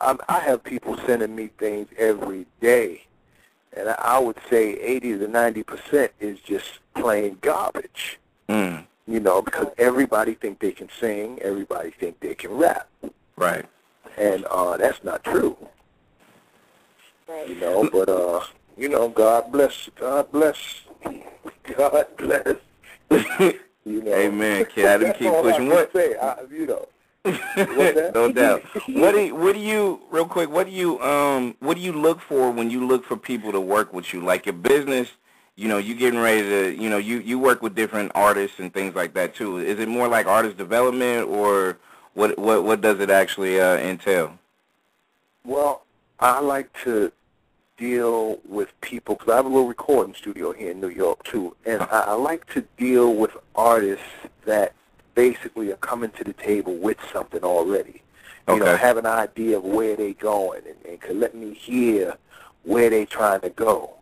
um, 0.00 0.18
I 0.30 0.38
have 0.40 0.64
people 0.64 0.96
sending 1.06 1.36
me 1.36 1.48
things 1.58 1.88
every 1.98 2.46
day, 2.58 3.02
and 3.74 3.90
I 3.90 4.18
would 4.18 4.38
say 4.48 4.72
80 4.80 5.18
to 5.18 5.28
90 5.28 5.62
percent 5.62 6.12
is 6.18 6.40
just 6.40 6.78
plain 6.94 7.36
garbage. 7.42 8.18
Mm. 8.48 8.86
You 9.06 9.20
know, 9.20 9.42
because 9.42 9.66
everybody 9.76 10.32
think 10.32 10.58
they 10.60 10.72
can 10.72 10.88
sing, 10.98 11.38
everybody 11.42 11.90
think 11.90 12.18
they 12.20 12.34
can 12.34 12.52
rap, 12.52 12.88
Right. 13.36 13.66
and 14.16 14.46
uh, 14.46 14.78
that's 14.78 15.04
not 15.04 15.22
true. 15.22 15.54
Right. 17.28 17.46
You 17.50 17.56
know, 17.56 17.90
but 17.92 18.08
uh, 18.08 18.40
you 18.78 18.88
know, 18.88 19.10
God 19.10 19.52
bless, 19.52 19.90
God 19.96 20.32
bless, 20.32 20.56
God 21.76 22.06
bless. 22.16 22.56
You 23.86 24.02
know, 24.02 24.12
Amen, 24.12 24.66
kid. 24.66 24.86
I 24.86 24.98
didn't 24.98 25.16
keep 25.16 25.32
pushing. 25.32 25.68
What? 25.68 25.92
Say, 25.92 26.16
I, 26.16 26.42
you 26.50 26.66
know. 26.66 26.88
no 28.14 28.32
doubt. 28.32 28.62
What 28.88 29.12
do 29.12 29.20
you, 29.24 29.34
what 29.34 29.54
do 29.54 29.60
you 29.60 30.00
real 30.10 30.26
quick? 30.26 30.50
What 30.50 30.66
do 30.66 30.72
you 30.72 31.00
um 31.00 31.54
what 31.60 31.76
do 31.76 31.80
you 31.80 31.92
look 31.92 32.20
for 32.20 32.50
when 32.50 32.68
you 32.70 32.84
look 32.86 33.04
for 33.04 33.16
people 33.16 33.52
to 33.52 33.60
work 33.60 33.92
with 33.92 34.12
you? 34.12 34.20
Like 34.20 34.46
your 34.46 34.54
business, 34.54 35.08
you 35.54 35.68
know, 35.68 35.78
you 35.78 35.94
getting 35.94 36.18
ready 36.18 36.42
to, 36.42 36.82
you 36.82 36.90
know, 36.90 36.98
you 36.98 37.18
you 37.18 37.38
work 37.38 37.62
with 37.62 37.74
different 37.74 38.12
artists 38.14 38.58
and 38.58 38.72
things 38.72 38.94
like 38.94 39.14
that 39.14 39.34
too. 39.36 39.58
Is 39.58 39.78
it 39.78 39.88
more 39.88 40.08
like 40.08 40.26
artist 40.26 40.56
development 40.56 41.28
or 41.28 41.78
what 42.14 42.36
what 42.38 42.64
what 42.64 42.80
does 42.80 42.98
it 43.00 43.10
actually 43.10 43.60
uh, 43.60 43.76
entail? 43.76 44.38
Well, 45.44 45.84
I 46.18 46.40
like 46.40 46.72
to 46.84 47.12
deal 47.76 48.38
with 48.48 48.68
people 48.80 49.14
because 49.14 49.32
I 49.32 49.36
have 49.36 49.46
a 49.46 49.48
little 49.48 49.68
recording 49.68 50.14
studio 50.14 50.52
here 50.52 50.70
in 50.70 50.80
New 50.80 50.88
York 50.88 51.24
too, 51.24 51.56
and 51.64 51.82
I, 51.82 52.04
I 52.06 52.12
like 52.14 52.46
to 52.54 52.62
deal 52.76 53.14
with 53.14 53.36
artists 53.54 54.04
that 54.44 54.74
basically 55.14 55.72
are 55.72 55.76
coming 55.76 56.10
to 56.10 56.24
the 56.24 56.32
table 56.32 56.74
with 56.74 56.98
something 57.12 57.42
already. 57.42 58.02
You 58.48 58.60
know, 58.60 58.76
have 58.76 58.96
an 58.96 59.06
idea 59.06 59.56
of 59.56 59.64
where 59.64 59.96
they're 59.96 60.12
going 60.12 60.62
and, 60.68 60.76
and 60.88 61.00
can 61.00 61.18
let 61.18 61.34
me 61.34 61.52
hear 61.52 62.16
where 62.62 62.88
they're 62.88 63.04
trying 63.04 63.40
to 63.40 63.50
go. 63.50 63.94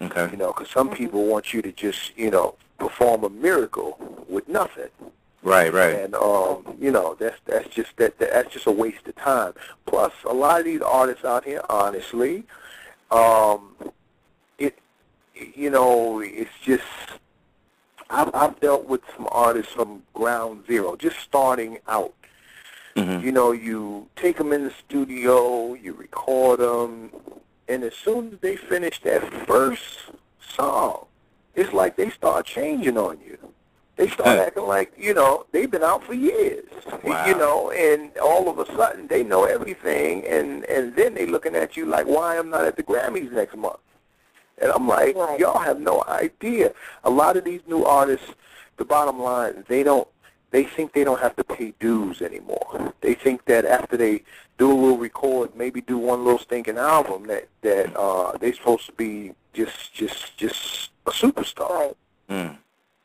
Okay. 0.00 0.30
You 0.30 0.38
know, 0.38 0.54
because 0.54 0.70
some 0.70 0.88
people 0.88 1.26
want 1.26 1.52
you 1.52 1.60
to 1.60 1.70
just, 1.70 2.16
you 2.16 2.30
know, 2.30 2.54
perform 2.78 3.24
a 3.24 3.28
miracle 3.28 3.98
with 4.26 4.48
nothing. 4.48 4.88
Right, 5.42 5.70
right. 5.70 5.96
And 5.96 6.14
um, 6.14 6.78
you 6.80 6.90
know, 6.90 7.14
that's 7.20 7.36
that's 7.44 7.68
just 7.68 7.94
that 7.98 8.18
that's 8.18 8.50
just 8.50 8.66
a 8.66 8.70
waste 8.70 9.06
of 9.06 9.16
time. 9.16 9.52
Plus, 9.84 10.12
a 10.24 10.32
lot 10.32 10.60
of 10.60 10.64
these 10.64 10.80
artists 10.80 11.26
out 11.26 11.44
here, 11.44 11.60
honestly, 11.68 12.44
um, 13.14 13.74
it 14.58 14.78
you 15.34 15.70
know, 15.70 16.20
it's 16.20 16.50
just 16.62 16.82
I've, 18.10 18.30
I've 18.34 18.60
dealt 18.60 18.86
with 18.86 19.00
some 19.16 19.28
artists 19.30 19.72
from 19.72 20.02
ground 20.14 20.64
zero, 20.66 20.96
just 20.96 21.18
starting 21.20 21.78
out. 21.88 22.12
Mhm. 22.96 23.22
You 23.22 23.32
know, 23.32 23.50
you 23.52 24.08
take 24.14 24.36
them 24.36 24.52
in 24.52 24.64
the 24.64 24.70
studio, 24.86 25.74
you 25.74 25.94
record 25.94 26.60
them, 26.60 27.10
and 27.68 27.82
as 27.82 27.94
soon 27.94 28.32
as 28.32 28.38
they 28.40 28.56
finish 28.56 29.00
that 29.02 29.22
first 29.46 29.82
song, 30.40 31.06
it's 31.56 31.72
like 31.72 31.96
they 31.96 32.10
start 32.10 32.46
changing 32.46 32.96
on 32.96 33.18
you. 33.26 33.38
They 33.96 34.08
start 34.08 34.38
acting 34.40 34.66
like, 34.66 34.92
you 34.98 35.14
know, 35.14 35.46
they've 35.52 35.70
been 35.70 35.84
out 35.84 36.02
for 36.02 36.14
years. 36.14 36.64
Wow. 37.04 37.26
You 37.26 37.36
know, 37.36 37.70
and 37.70 38.10
all 38.18 38.48
of 38.48 38.58
a 38.58 38.66
sudden 38.74 39.06
they 39.06 39.22
know 39.22 39.44
everything 39.44 40.24
and 40.26 40.64
and 40.64 40.96
then 40.96 41.14
they 41.14 41.26
looking 41.26 41.54
at 41.54 41.76
you 41.76 41.86
like 41.86 42.06
why 42.06 42.34
am 42.36 42.46
I'm 42.46 42.50
not 42.50 42.64
at 42.64 42.76
the 42.76 42.82
Grammys 42.82 43.30
next 43.30 43.56
month. 43.56 43.78
And 44.60 44.70
I'm 44.72 44.86
like, 44.88 45.16
Right. 45.16 45.38
y'all 45.38 45.58
have 45.58 45.80
no 45.80 46.04
idea. 46.08 46.72
A 47.04 47.10
lot 47.10 47.36
of 47.36 47.44
these 47.44 47.60
new 47.66 47.84
artists, 47.84 48.32
the 48.76 48.84
bottom 48.84 49.20
line, 49.20 49.64
they 49.68 49.82
don't 49.82 50.08
they 50.50 50.64
think 50.64 50.92
they 50.92 51.04
don't 51.04 51.20
have 51.20 51.36
to 51.36 51.44
pay 51.44 51.74
dues 51.80 52.22
anymore. 52.22 52.92
They 53.00 53.14
think 53.14 53.44
that 53.46 53.64
after 53.64 53.96
they 53.96 54.22
do 54.58 54.70
a 54.70 54.74
little 54.74 54.98
record, 54.98 55.54
maybe 55.56 55.80
do 55.80 55.98
one 55.98 56.24
little 56.24 56.38
stinking 56.38 56.78
album 56.78 57.26
that 57.28 57.48
that 57.62 57.96
uh 57.96 58.36
they're 58.38 58.54
supposed 58.54 58.86
to 58.86 58.92
be 58.92 59.34
just 59.52 59.94
just 59.94 60.36
just 60.36 60.90
a 61.06 61.10
superstar. 61.10 61.70
Right. 61.70 61.96
Mm. 62.30 62.56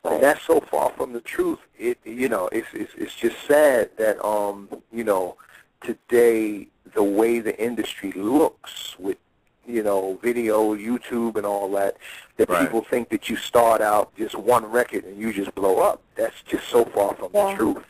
And 0.04 0.22
that's 0.22 0.42
so 0.42 0.60
far 0.60 0.90
from 0.90 1.12
the 1.12 1.20
truth. 1.20 1.58
It 1.78 1.98
you 2.04 2.28
know, 2.28 2.48
it's 2.52 2.68
it's 2.72 2.92
it's 2.96 3.14
just 3.14 3.36
sad 3.46 3.90
that 3.98 4.22
um, 4.24 4.68
you 4.92 5.04
know, 5.04 5.36
today 5.82 6.68
the 6.94 7.02
way 7.02 7.40
the 7.40 7.58
industry 7.62 8.12
looks 8.12 8.98
with 8.98 9.18
you 9.66 9.82
know, 9.82 10.18
video, 10.22 10.74
YouTube 10.74 11.36
and 11.36 11.46
all 11.46 11.70
that, 11.70 11.96
that 12.38 12.48
Right. 12.48 12.62
people 12.62 12.82
think 12.82 13.08
that 13.10 13.28
you 13.28 13.36
start 13.36 13.80
out 13.80 14.12
just 14.16 14.34
one 14.34 14.64
record 14.66 15.04
and 15.04 15.16
you 15.20 15.32
just 15.32 15.54
blow 15.54 15.78
up. 15.78 16.00
That's 16.16 16.42
just 16.42 16.66
so 16.68 16.84
far 16.86 17.14
from 17.14 17.30
Yeah. 17.32 17.50
the 17.52 17.56
truth. 17.56 17.84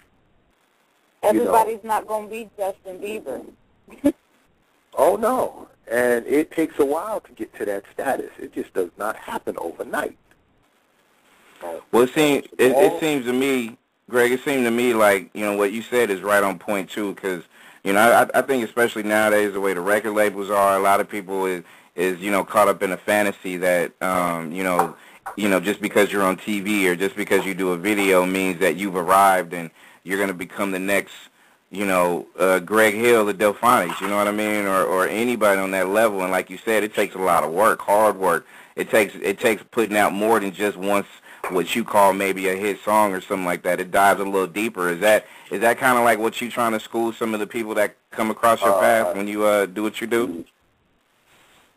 You 1.23 1.33
know. 1.33 1.55
Everybody's 1.55 1.85
not 1.85 2.07
going 2.07 2.25
to 2.25 2.31
be 2.31 2.51
Justin 2.59 2.99
Bieber. 2.99 3.45
Oh 4.95 5.15
no. 5.17 5.69
And 5.91 6.27
it 6.27 6.51
takes 6.51 6.79
a 6.81 6.85
while 6.85 7.21
to 7.21 7.33
get 7.33 7.55
to 7.55 7.65
that 7.65 7.85
status. 7.95 8.31
It 8.39 8.53
just 8.53 8.75
does 8.75 8.91
not 8.99 9.15
happen 9.17 9.57
overnight. 9.59 10.19
Well, 11.93 12.03
it 12.05 12.15
seems 12.15 12.45
it, 12.59 12.73
it 12.73 13.01
seems 13.01 13.27
to 13.27 13.33
me, 13.33 13.77
Greg. 14.09 14.33
It 14.33 14.43
seemed 14.45 14.65
to 14.65 14.71
me 14.71 14.95
like 14.95 15.31
you 15.35 15.45
know 15.45 15.57
what 15.57 15.73
you 15.73 15.83
said 15.83 16.11
is 16.11 16.21
right 16.21 16.43
on 16.43 16.59
point 16.59 16.91
too, 16.91 17.15
because 17.15 17.45
you 17.85 17.93
know 17.93 18.01
I, 18.01 18.39
I 18.39 18.43
think 18.43 18.65
especially 18.65 19.03
nowadays 19.03 19.53
the 19.53 19.61
way 19.61 19.75
the 19.75 19.81
record 19.81 20.13
labels 20.13 20.51
are, 20.51 20.77
a 20.77 20.81
lot 20.81 21.01
of 21.01 21.09
people 21.09 21.47
is 21.47 21.65
is 21.97 22.21
you 22.21 22.31
know 22.31 22.45
caught 22.45 22.69
up 22.69 22.83
in 22.83 22.93
a 22.93 22.97
fantasy 22.97 23.57
that 23.59 23.93
um, 24.03 24.53
you 24.53 24.65
know 24.65 24.97
you 25.37 25.49
know 25.49 25.61
just 25.61 25.81
because 25.81 26.13
you're 26.13 26.23
on 26.23 26.37
TV 26.37 26.87
or 26.87 26.97
just 26.97 27.17
because 27.17 27.45
you 27.45 27.55
do 27.55 27.73
a 27.73 27.77
video 27.77 28.25
means 28.25 28.61
that 28.61 28.77
you've 28.77 28.97
arrived 28.97 29.53
and 29.53 29.71
you're 30.05 30.19
going 30.19 30.29
to 30.29 30.35
become 30.35 30.71
the 30.71 30.79
next 30.79 31.13
you 31.71 31.85
know 31.85 32.27
uh, 32.39 32.61
Greg 32.61 32.95
Hill, 32.95 33.27
the 33.27 33.35
Delfonics. 33.35 34.01
You 34.01 34.09
know 34.09 34.17
what 34.17 34.29
I 34.29 34.33
mean, 34.33 34.67
or 34.67 34.85
or 34.85 35.07
anybody 35.07 35.61
on 35.61 35.73
that 35.73 35.89
level. 35.89 36.23
And 36.23 36.31
like 36.31 36.51
you 36.51 36.59
said, 36.59 36.85
it 36.85 36.95
takes 36.95 37.15
a 37.15 37.19
lot 37.19 37.45
of 37.45 37.53
work, 37.53 37.81
hard 37.81 38.17
work. 38.17 38.47
It 38.77 38.91
takes 38.91 39.15
it 39.17 39.39
takes 39.39 39.63
putting 39.71 39.97
out 39.97 40.13
more 40.13 40.41
than 40.41 40.53
just 40.53 40.77
once 40.77 41.07
what 41.49 41.75
you 41.75 41.85
call 41.85 42.13
maybe 42.13 42.49
a 42.49 42.55
hit 42.55 42.81
song 42.85 43.13
or 43.13 43.21
something 43.21 43.47
like 43.47 43.63
that. 43.63 43.81
It 43.81 43.91
dives 43.91 44.21
a 44.21 44.25
little 44.25 44.47
deeper. 44.47 44.91
Is 44.91 45.01
that 45.01 45.27
is 45.51 45.61
that 45.61 45.79
kind 45.79 45.99
of 45.99 46.05
like 46.05 46.19
what 46.19 46.41
you 46.41 46.51
trying 46.51 46.73
to 46.73 46.81
school 46.81 47.13
some 47.13 47.35
of 47.35 47.41
the 47.41 47.47
people 47.47 47.75
that 47.75 47.97
come 48.11 48.31
across 48.31 48.61
your 48.61 48.75
Uh, 48.75 48.81
path 48.81 49.17
when 49.17 49.27
you 49.27 49.45
uh, 49.45 49.67
do 49.67 49.83
what 49.83 50.01
you 50.01 50.07
do? 50.07 50.45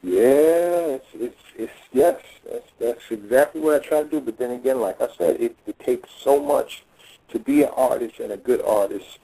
Yeah, 0.03 0.97
it's, 0.99 1.07
it's, 1.13 1.41
it's 1.55 1.73
yes, 1.93 2.21
that's, 2.49 2.69
that's 2.77 3.03
exactly 3.09 3.61
what 3.61 3.81
I 3.81 3.87
try 3.87 4.03
to 4.03 4.09
do. 4.09 4.19
But 4.19 4.37
then 4.37 4.51
again, 4.51 4.81
like 4.81 4.99
I 5.01 5.07
said, 5.17 5.39
it, 5.39 5.55
it 5.65 5.79
takes 5.79 6.09
so 6.19 6.41
much 6.43 6.83
to 7.29 7.39
be 7.39 7.63
an 7.63 7.69
artist 7.75 8.19
and 8.19 8.33
a 8.33 8.37
good 8.37 8.61
artist. 8.63 9.19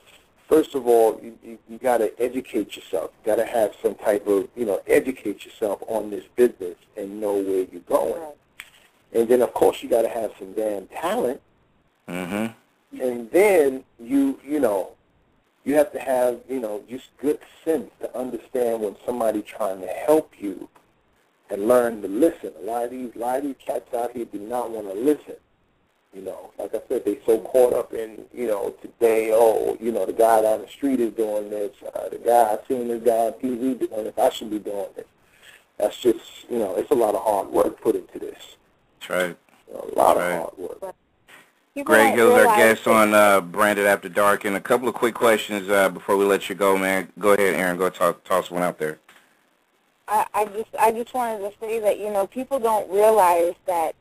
First 0.47 0.73
of 0.75 0.87
all, 0.87 1.19
you, 1.21 1.37
you, 1.43 1.59
you 1.69 1.77
got 1.77 1.97
to 1.97 2.17
educate 2.19 2.75
yourself. 2.75 3.11
You 3.19 3.35
got 3.35 3.35
to 3.35 3.45
have 3.45 3.75
some 3.83 3.93
type 3.95 4.25
of, 4.25 4.47
you 4.55 4.65
know, 4.65 4.81
educate 4.87 5.45
yourself 5.45 5.83
on 5.87 6.09
this 6.09 6.23
business 6.35 6.75
and 6.97 7.19
know 7.19 7.33
where 7.33 7.67
you're 7.71 7.81
going. 7.81 8.23
And 9.13 9.27
then, 9.27 9.41
of 9.41 9.53
course, 9.53 9.81
you 9.81 9.89
got 9.89 10.03
to 10.03 10.09
have 10.09 10.31
some 10.37 10.53
damn 10.53 10.87
talent. 10.87 11.41
Mm-hmm. 12.07 13.01
And 13.01 13.31
then 13.31 13.83
you, 13.99 14.39
you 14.43 14.59
know, 14.59 14.91
you 15.63 15.75
have 15.75 15.91
to 15.93 15.99
have, 15.99 16.39
you 16.49 16.59
know, 16.59 16.83
just 16.89 17.15
good 17.17 17.39
sense 17.63 17.91
to 18.01 18.17
understand 18.17 18.81
when 18.81 18.95
somebody 19.05 19.41
trying 19.41 19.81
to 19.81 19.87
help 19.87 20.33
you 20.39 20.69
and 21.49 21.67
learn 21.67 22.01
to 22.01 22.07
listen. 22.07 22.51
A 22.59 22.65
lot 22.65 22.85
of 22.85 22.91
these, 22.91 23.11
a 23.15 23.19
lot 23.19 23.37
of 23.37 23.43
these 23.43 23.55
cats 23.63 23.93
out 23.93 24.11
here 24.11 24.25
do 24.25 24.39
not 24.39 24.71
want 24.71 24.87
to 24.87 24.99
listen. 24.99 25.35
You 26.13 26.23
know, 26.23 26.51
like 26.57 26.73
I 26.73 26.81
said, 26.87 27.05
they 27.05 27.19
so 27.23 27.39
caught 27.39 27.73
up 27.73 27.93
in, 27.93 28.25
you 28.33 28.47
know, 28.47 28.73
today, 28.81 29.29
oh, 29.31 29.77
you 29.79 29.91
know, 29.91 30.07
the 30.07 30.13
guy 30.13 30.41
down 30.41 30.61
the 30.61 30.67
street 30.67 30.99
is 30.99 31.13
doing 31.13 31.51
this. 31.51 31.71
Uh, 31.83 32.09
the 32.09 32.17
guy, 32.17 32.53
I 32.53 32.67
seen 32.67 32.87
this 32.87 33.03
guy 33.03 33.27
on 33.27 33.33
TV 33.33 33.77
doing 33.77 34.05
this. 34.05 34.17
I 34.17 34.29
should 34.31 34.49
be 34.49 34.57
doing 34.57 34.87
this. 34.95 35.05
That's 35.77 35.97
just, 35.97 36.49
you 36.49 36.57
know, 36.57 36.75
it's 36.75 36.89
a 36.89 36.95
lot 36.95 37.13
of 37.13 37.21
hard 37.21 37.49
work 37.49 37.79
put 37.79 37.95
into 37.95 38.17
this. 38.17 38.57
That's 38.99 39.09
right. 39.09 39.37
You 39.69 39.75
a 39.95 39.95
lot 39.97 40.17
Right. 40.17 40.31
of 40.31 40.39
hard 40.39 40.57
work. 40.81 40.95
People 41.75 41.93
Greg 41.93 42.07
don't 42.09 42.17
Hill's 42.17 42.31
our 42.33 42.39
realize 42.39 42.57
guest 42.57 42.83
that- 42.85 42.91
on 42.91 43.13
uh, 43.13 43.41
Branded 43.41 43.85
After 43.85 44.09
Dark. 44.09 44.43
And 44.45 44.55
a 44.55 44.59
couple 44.59 44.87
of 44.87 44.95
quick 44.95 45.13
questions 45.15 45.69
uh, 45.69 45.89
before 45.89 46.17
we 46.17 46.25
let 46.25 46.49
you 46.49 46.55
go, 46.55 46.77
man. 46.77 47.09
Go 47.19 47.31
ahead, 47.33 47.55
Aaron. 47.55 47.77
Go 47.77 47.89
talk, 47.89 48.23
toss 48.23 48.51
one 48.51 48.63
out 48.63 48.77
there. 48.79 48.99
I, 50.07 50.25
I 50.33 50.45
just 50.45 50.69
I 50.79 50.91
just 50.91 51.13
wanted 51.13 51.37
to 51.49 51.53
say 51.59 51.79
that 51.79 51.99
you 51.99 52.09
know 52.11 52.25
people 52.25 52.59
don't 52.59 52.89
realize 52.91 53.53
that 53.67 53.93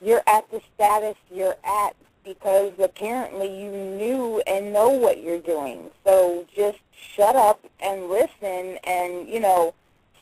you're 0.00 0.22
at 0.26 0.50
the 0.50 0.60
status 0.74 1.14
you're 1.30 1.54
at 1.64 1.94
because 2.24 2.72
apparently 2.80 3.46
you 3.62 3.70
knew 3.70 4.42
and 4.48 4.72
know 4.72 4.88
what 4.88 5.22
you're 5.22 5.38
doing. 5.38 5.88
So 6.04 6.44
just 6.54 6.78
shut 7.14 7.36
up 7.36 7.64
and 7.80 8.08
listen, 8.08 8.78
and 8.84 9.28
you 9.28 9.38
know 9.38 9.72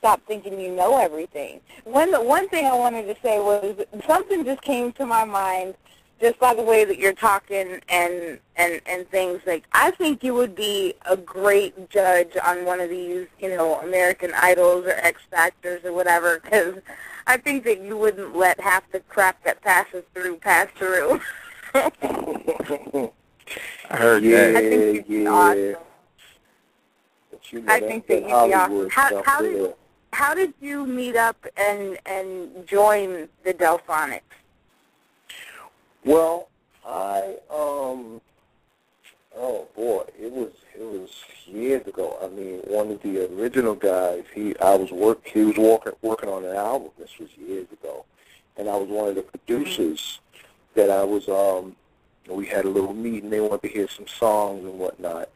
stop 0.01 0.21
thinking 0.27 0.59
you 0.59 0.73
know 0.75 0.99
everything. 0.99 1.61
One 1.85 2.11
one 2.27 2.49
thing 2.49 2.67
I 2.67 2.75
wanted 2.75 3.05
to 3.07 3.17
say 3.23 3.39
was 3.39 3.77
something 4.07 4.45
just 4.45 4.63
came 4.63 4.93
to 4.95 5.07
my 5.07 5.25
mind 5.25 5.75
just 6.21 6.39
by 6.39 6.53
the 6.55 6.63
way 6.63 6.85
that 6.85 6.99
you're 6.99 7.13
talking 7.15 7.81
and 7.89 8.39
and 8.57 8.81
and 8.87 9.09
things 9.11 9.41
like 9.47 9.65
I 9.73 9.91
think 9.93 10.25
you 10.25 10.35
would 10.35 10.55
be 10.55 10.95
a 11.09 11.17
great 11.17 11.89
judge 11.91 12.37
on 12.45 12.65
one 12.65 12.81
of 12.81 12.89
these, 12.91 13.27
you 13.39 13.51
know, 13.51 13.77
American 13.81 14.33
Idols 14.35 14.87
or 14.87 14.93
X 14.93 15.21
Factors 15.31 15.85
or 15.85 15.93
whatever 15.93 16.39
cuz 16.41 16.81
I 17.27 17.37
think 17.37 17.65
that 17.65 17.81
you 17.83 17.97
wouldn't 17.97 18.35
let 18.37 18.59
half 18.59 18.91
the 18.93 19.01
crap 19.01 19.43
that 19.45 19.61
passes 19.63 20.05
through 20.15 20.37
pass 20.39 20.69
through. 20.77 21.21
I 23.91 23.97
heard 23.97 24.23
yeah, 24.23 24.53
that. 24.53 24.57
I 24.57 24.69
think 24.71 24.95
you'd 24.95 25.09
be 25.09 25.15
yeah. 25.25 25.31
awesome. 25.31 25.77
You 27.53 27.61
know, 27.63 27.73
I 27.73 27.81
that- 27.81 27.89
think 27.89 28.07
that 28.07 28.23
that 28.23 28.29
you'd 28.29 28.47
be 28.49 28.55
awesome. 28.55 28.91
How- 28.91 29.23
how 29.25 29.41
did- 29.43 29.75
how 30.13 30.35
did 30.35 30.53
you 30.61 30.87
meet 30.87 31.17
up 31.17 31.47
and 31.57 31.99
and 32.07 32.67
join 32.67 33.29
the 33.45 33.55
Delfonics? 33.55 34.21
Well, 36.05 36.49
I 36.87 37.37
um 37.51 38.21
oh 39.37 39.69
boy, 39.77 40.05
it 40.19 40.33
was 40.33 40.53
it 40.75 40.83
was 40.83 41.11
years 41.47 41.87
ago. 41.87 42.19
I 42.23 42.29
mean, 42.29 42.61
one 42.67 42.91
of 42.91 43.03
the 43.03 43.33
original 43.35 43.75
guys, 43.75 44.25
he 44.35 44.57
I 44.59 44.75
was 44.77 44.91
work 44.91 45.27
he 45.27 45.45
was 45.45 45.57
working 45.57 45.93
working 46.03 46.29
on 46.29 46.45
an 46.45 46.57
album. 46.57 46.91
This 46.99 47.19
was 47.19 47.29
years 47.37 47.67
ago, 47.73 48.05
and 48.57 48.69
I 48.69 48.77
was 48.77 48.89
one 48.89 49.09
of 49.09 49.15
the 49.15 49.23
producers 49.23 50.21
that 50.75 50.91
I 50.91 51.05
was 51.05 51.29
um 51.29 51.77
we 52.29 52.47
had 52.47 52.65
a 52.65 52.69
little 52.69 52.95
meeting. 52.95 53.31
They 53.31 53.41
wanted 53.41 53.63
to 53.63 53.69
hear 53.69 53.89
some 53.89 54.07
songs 54.07 54.65
and 54.65 54.79
whatnot, 54.79 55.29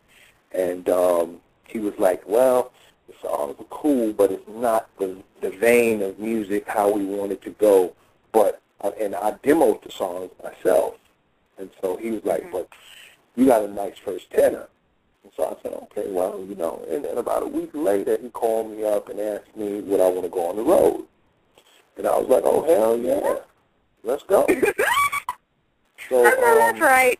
and 0.53 0.89
um 0.89 1.41
he 1.67 1.79
was 1.79 1.95
like, 1.99 2.27
well. 2.27 2.73
The 3.09 3.15
songs 3.21 3.57
are 3.59 3.65
cool, 3.65 4.13
but 4.13 4.31
it's 4.31 4.49
not 4.49 4.89
the 4.99 5.17
the 5.41 5.51
vein 5.51 6.03
of 6.03 6.19
music 6.19 6.67
how 6.67 6.91
we 6.91 7.05
wanted 7.05 7.43
to 7.43 7.51
go. 7.51 7.95
But 8.33 8.63
uh, 8.81 8.93
and 9.01 9.15
I 9.15 9.33
demoed 9.33 9.83
the 9.83 9.91
songs 9.91 10.31
myself. 10.43 10.95
And 11.59 11.71
so 11.81 11.97
he 11.97 12.11
was 12.11 12.25
like, 12.25 12.51
but 12.51 12.69
you 13.37 13.47
got 13.47 13.63
a 13.63 13.69
nice 13.69 13.97
first 13.99 14.31
tenor. 14.31 14.69
And 15.23 15.33
so 15.37 15.45
I 15.45 15.63
said, 15.63 15.73
okay, 15.85 16.07
well, 16.09 16.45
you 16.49 16.55
know. 16.55 16.85
And 16.91 17.05
then 17.05 17.17
about 17.19 17.43
a 17.43 17.47
week 17.47 17.71
later, 17.73 18.19
he 18.21 18.29
called 18.31 18.71
me 18.71 18.85
up 18.85 19.09
and 19.09 19.21
asked 19.21 19.57
me 19.57 19.81
would 19.81 20.01
I 20.01 20.09
want 20.09 20.25
to 20.25 20.29
go 20.29 20.49
on 20.49 20.57
the 20.57 20.63
road. 20.63 21.07
And 21.97 22.07
I 22.07 22.19
was 22.19 22.29
like, 22.29 22.43
oh, 22.45 22.63
hell 22.65 22.99
yeah. 22.99 23.39
Let's 24.03 24.23
go. 24.25 24.47
So, 26.11 26.21
I 26.21 26.31
know 26.33 26.59
that's 26.59 26.77
um, 26.77 26.83
right. 26.83 27.19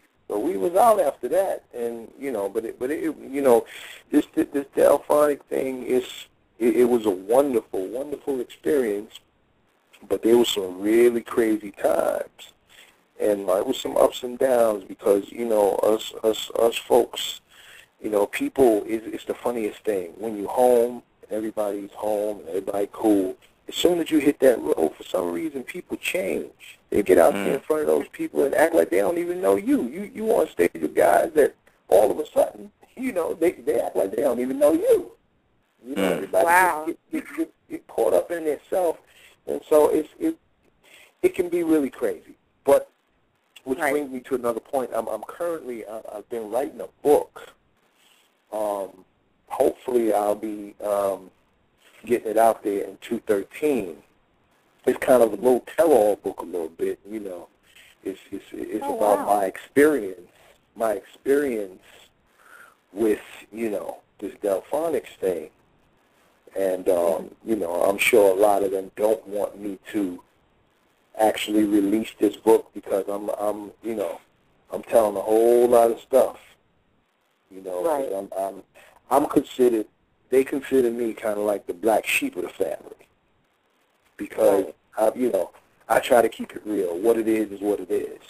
so 0.28 0.38
we 0.38 0.56
was 0.56 0.74
out 0.74 1.00
after 1.00 1.28
that, 1.28 1.64
and 1.74 2.12
you 2.18 2.30
know, 2.30 2.48
but 2.48 2.64
it, 2.64 2.78
but 2.78 2.90
it, 2.90 3.02
you 3.02 3.42
know, 3.42 3.66
this 4.10 4.26
this 4.34 4.66
Delfonic 4.76 5.42
thing 5.44 5.84
is 5.84 6.04
it, 6.58 6.76
it 6.76 6.84
was 6.84 7.06
a 7.06 7.10
wonderful, 7.10 7.86
wonderful 7.86 8.40
experience 8.40 9.20
but 10.06 10.22
there 10.22 10.36
was 10.36 10.48
some 10.48 10.80
really 10.80 11.22
crazy 11.22 11.72
times, 11.72 12.52
and 13.20 13.46
like 13.46 13.66
with 13.66 13.76
some 13.76 13.96
ups 13.96 14.22
and 14.22 14.38
downs 14.38 14.84
because 14.84 15.30
you 15.32 15.44
know 15.44 15.74
us 15.76 16.12
us 16.22 16.50
us 16.58 16.76
folks, 16.76 17.40
you 18.00 18.10
know, 18.10 18.26
people 18.26 18.84
is 18.84 19.02
it's 19.06 19.24
the 19.24 19.34
funniest 19.34 19.80
thing 19.80 20.12
when 20.18 20.36
you 20.36 20.46
home, 20.46 21.02
everybody's 21.30 21.92
home, 21.92 22.40
and 22.40 22.48
everybody 22.48 22.88
cool. 22.92 23.36
As 23.66 23.74
soon 23.74 23.98
as 24.00 24.10
you 24.10 24.18
hit 24.18 24.38
that 24.40 24.60
road, 24.60 24.94
for 24.96 25.02
some 25.02 25.32
reason, 25.32 25.62
people 25.62 25.96
change. 25.98 26.77
They 26.90 27.02
get 27.02 27.18
out 27.18 27.34
mm. 27.34 27.44
there 27.44 27.54
in 27.54 27.60
front 27.60 27.82
of 27.82 27.88
those 27.88 28.08
people 28.12 28.44
and 28.44 28.54
act 28.54 28.74
like 28.74 28.90
they 28.90 28.98
don't 28.98 29.18
even 29.18 29.40
know 29.40 29.56
you. 29.56 29.82
You 29.88 30.10
you 30.14 30.30
on 30.30 30.48
stage 30.48 30.70
with 30.74 30.94
guys 30.94 31.30
that 31.34 31.54
all 31.88 32.10
of 32.10 32.18
a 32.18 32.26
sudden, 32.26 32.70
you 32.96 33.12
know, 33.12 33.34
they 33.34 33.52
they 33.52 33.80
act 33.80 33.96
like 33.96 34.14
they 34.14 34.22
don't 34.22 34.40
even 34.40 34.58
know 34.58 34.72
you. 34.72 35.12
You 35.84 35.94
know, 35.94 36.02
mm. 36.02 36.16
everybody 36.16 36.44
wow. 36.44 36.84
get, 36.86 36.98
get, 37.12 37.24
get, 37.36 37.52
get 37.70 37.86
caught 37.86 38.12
up 38.12 38.30
in 38.30 38.44
themselves 38.44 38.98
and 39.48 39.60
so 39.68 39.88
it's, 39.88 40.08
it 40.20 40.36
it 41.22 41.34
can 41.34 41.48
be 41.48 41.64
really 41.64 41.90
crazy. 41.90 42.36
But 42.64 42.90
which 43.64 43.78
right. 43.78 43.92
brings 43.92 44.10
me 44.10 44.20
to 44.20 44.34
another 44.36 44.60
point. 44.60 44.90
I'm, 44.94 45.08
I'm 45.08 45.22
currently 45.22 45.84
I, 45.86 46.00
I've 46.14 46.28
been 46.28 46.50
writing 46.50 46.80
a 46.80 46.88
book. 47.02 47.54
Um, 48.52 49.04
hopefully, 49.48 50.12
I'll 50.12 50.34
be 50.34 50.74
um, 50.84 51.30
getting 52.04 52.30
it 52.30 52.36
out 52.36 52.62
there 52.62 52.84
in 52.84 52.98
213. 53.00 53.96
It's 54.88 54.98
kind 54.98 55.22
of 55.22 55.32
a 55.32 55.36
little 55.36 55.64
tell-all 55.76 56.16
book, 56.16 56.40
a 56.40 56.44
little 56.44 56.68
bit. 56.68 56.98
You 57.08 57.20
know, 57.20 57.48
it's 58.02 58.20
it's, 58.30 58.44
it's 58.52 58.84
oh, 58.84 58.96
about 58.96 59.26
wow. 59.26 59.38
my 59.38 59.44
experience, 59.44 60.30
my 60.76 60.92
experience 60.92 61.82
with 62.92 63.20
you 63.52 63.70
know 63.70 63.98
this 64.18 64.34
Delfonics 64.42 65.16
thing 65.20 65.50
and, 66.56 66.88
um, 66.88 67.34
you 67.44 67.56
know, 67.56 67.82
I'm 67.84 67.98
sure 67.98 68.36
a 68.36 68.40
lot 68.40 68.62
of 68.62 68.70
them 68.70 68.90
don't 68.96 69.26
want 69.28 69.60
me 69.60 69.78
to 69.92 70.22
actually 71.18 71.64
release 71.64 72.10
this 72.18 72.36
book 72.36 72.70
because 72.74 73.04
I'm, 73.08 73.28
I'm, 73.30 73.70
you 73.82 73.94
know, 73.94 74.20
I'm 74.72 74.82
telling 74.82 75.16
a 75.16 75.20
whole 75.20 75.68
lot 75.68 75.90
of 75.90 76.00
stuff. 76.00 76.38
You 77.50 77.62
know, 77.62 77.84
right. 77.84 78.08
I'm, 78.12 78.28
I'm, 78.38 78.62
I'm 79.10 79.28
considered. 79.28 79.86
They 80.30 80.44
consider 80.44 80.90
me 80.90 81.14
kind 81.14 81.38
of 81.38 81.46
like 81.46 81.66
the 81.66 81.74
black 81.74 82.06
sheep 82.06 82.36
of 82.36 82.42
the 82.42 82.48
family 82.50 83.08
because. 84.16 84.66
I, 84.96 85.12
you 85.14 85.30
know, 85.30 85.50
I 85.88 86.00
try 86.00 86.22
to 86.22 86.28
keep 86.28 86.52
it 86.52 86.62
real. 86.64 86.98
What 86.98 87.16
it 87.16 87.28
is 87.28 87.50
is 87.50 87.60
what 87.60 87.80
it 87.80 87.90
is. 87.90 88.20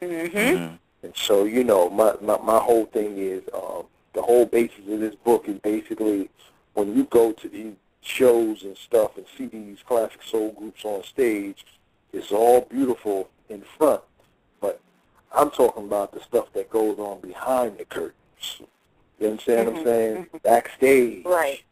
Mhm. 0.00 0.78
And 1.02 1.12
so, 1.16 1.44
you 1.44 1.64
know, 1.64 1.90
my 1.90 2.14
my, 2.20 2.38
my 2.38 2.58
whole 2.58 2.86
thing 2.86 3.18
is 3.18 3.42
um, 3.54 3.84
the 4.12 4.22
whole 4.22 4.46
basis 4.46 4.80
of 4.90 5.00
this 5.00 5.14
book 5.14 5.48
is 5.48 5.58
basically 5.60 6.30
when 6.74 6.96
you 6.96 7.04
go 7.04 7.32
to 7.32 7.48
these 7.48 7.74
shows 8.00 8.62
and 8.62 8.76
stuff 8.76 9.16
and 9.16 9.26
see 9.36 9.46
these 9.46 9.78
classic 9.86 10.22
soul 10.22 10.52
groups 10.52 10.84
on 10.84 11.02
stage, 11.02 11.64
it's 12.12 12.32
all 12.32 12.62
beautiful 12.62 13.28
in 13.48 13.62
front, 13.76 14.02
but 14.60 14.80
I'm 15.34 15.50
talking 15.50 15.84
about 15.84 16.12
the 16.12 16.20
stuff 16.20 16.52
that 16.54 16.70
goes 16.70 16.98
on 16.98 17.20
behind 17.20 17.78
the 17.78 17.84
curtains. 17.84 18.14
You 19.18 19.28
understand 19.28 19.68
mm-hmm. 19.68 19.76
what 19.76 19.80
I'm 19.80 19.84
saying? 19.84 20.26
Backstage. 20.42 21.24
Right. 21.24 21.62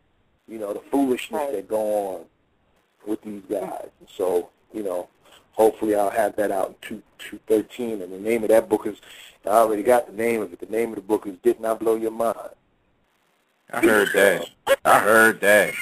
You 0.49 0.59
know, 0.59 0.73
the 0.73 0.81
foolishness 0.91 1.41
right. 1.41 1.53
that 1.53 1.69
go 1.69 2.09
on 2.09 2.25
with 3.07 3.23
these 3.23 3.43
guys. 3.49 3.89
And 4.01 4.09
so, 4.17 4.51
you 4.73 4.83
know, 4.83 5.09
hopefully 5.53 5.95
I'll 5.95 6.11
have 6.11 6.37
that 6.37 6.51
out 6.51 6.69
in 6.69 6.75
two 6.81 7.03
two 7.19 7.39
thirteen 7.47 8.03
and 8.03 8.13
the 8.13 8.19
name 8.19 8.43
of 8.43 8.49
that 8.51 8.69
book 8.69 8.87
is 8.87 8.99
I 9.45 9.51
already 9.51 9.83
got 9.83 10.07
the 10.07 10.13
name 10.13 10.41
of 10.43 10.53
it. 10.53 10.61
The 10.61 10.67
name 10.67 10.91
of 10.91 10.97
the 10.97 11.03
book 11.03 11.27
is 11.27 11.37
Did 11.43 11.61
Not 11.61 11.77
I 11.77 11.85
Blow 11.85 11.97
Your 11.97 12.11
Mind. 12.11 12.39
I 13.71 13.81
heard 13.81 14.09
that. 14.15 14.49
I 14.85 15.01
heard 15.01 15.41
that. 15.41 15.75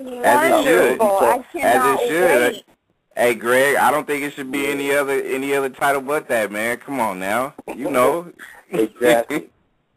As 0.00 0.50
it 0.50 0.64
should. 0.64 1.00
As 1.60 2.00
it 2.00 2.08
should. 2.08 2.64
Hey 3.16 3.34
Greg, 3.34 3.76
I 3.76 3.90
don't 3.90 4.06
think 4.06 4.22
it 4.22 4.32
should 4.34 4.52
be 4.52 4.68
any 4.68 4.92
other 4.92 5.20
any 5.20 5.54
other 5.54 5.68
title 5.68 6.00
but 6.00 6.28
that, 6.28 6.52
man. 6.52 6.76
Come 6.76 7.00
on 7.00 7.18
now. 7.18 7.52
You 7.74 7.90
know. 7.90 8.32
exactly. 8.70 9.50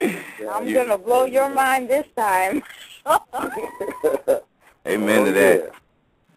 I'm 0.00 0.72
gonna 0.72 0.96
blow 0.96 1.26
your 1.26 1.50
mind 1.50 1.90
this 1.90 2.06
time. 2.16 2.62
Amen 4.88 5.20
oh, 5.20 5.24
to 5.26 5.32
that. 5.32 5.60
Yeah. 5.64 5.70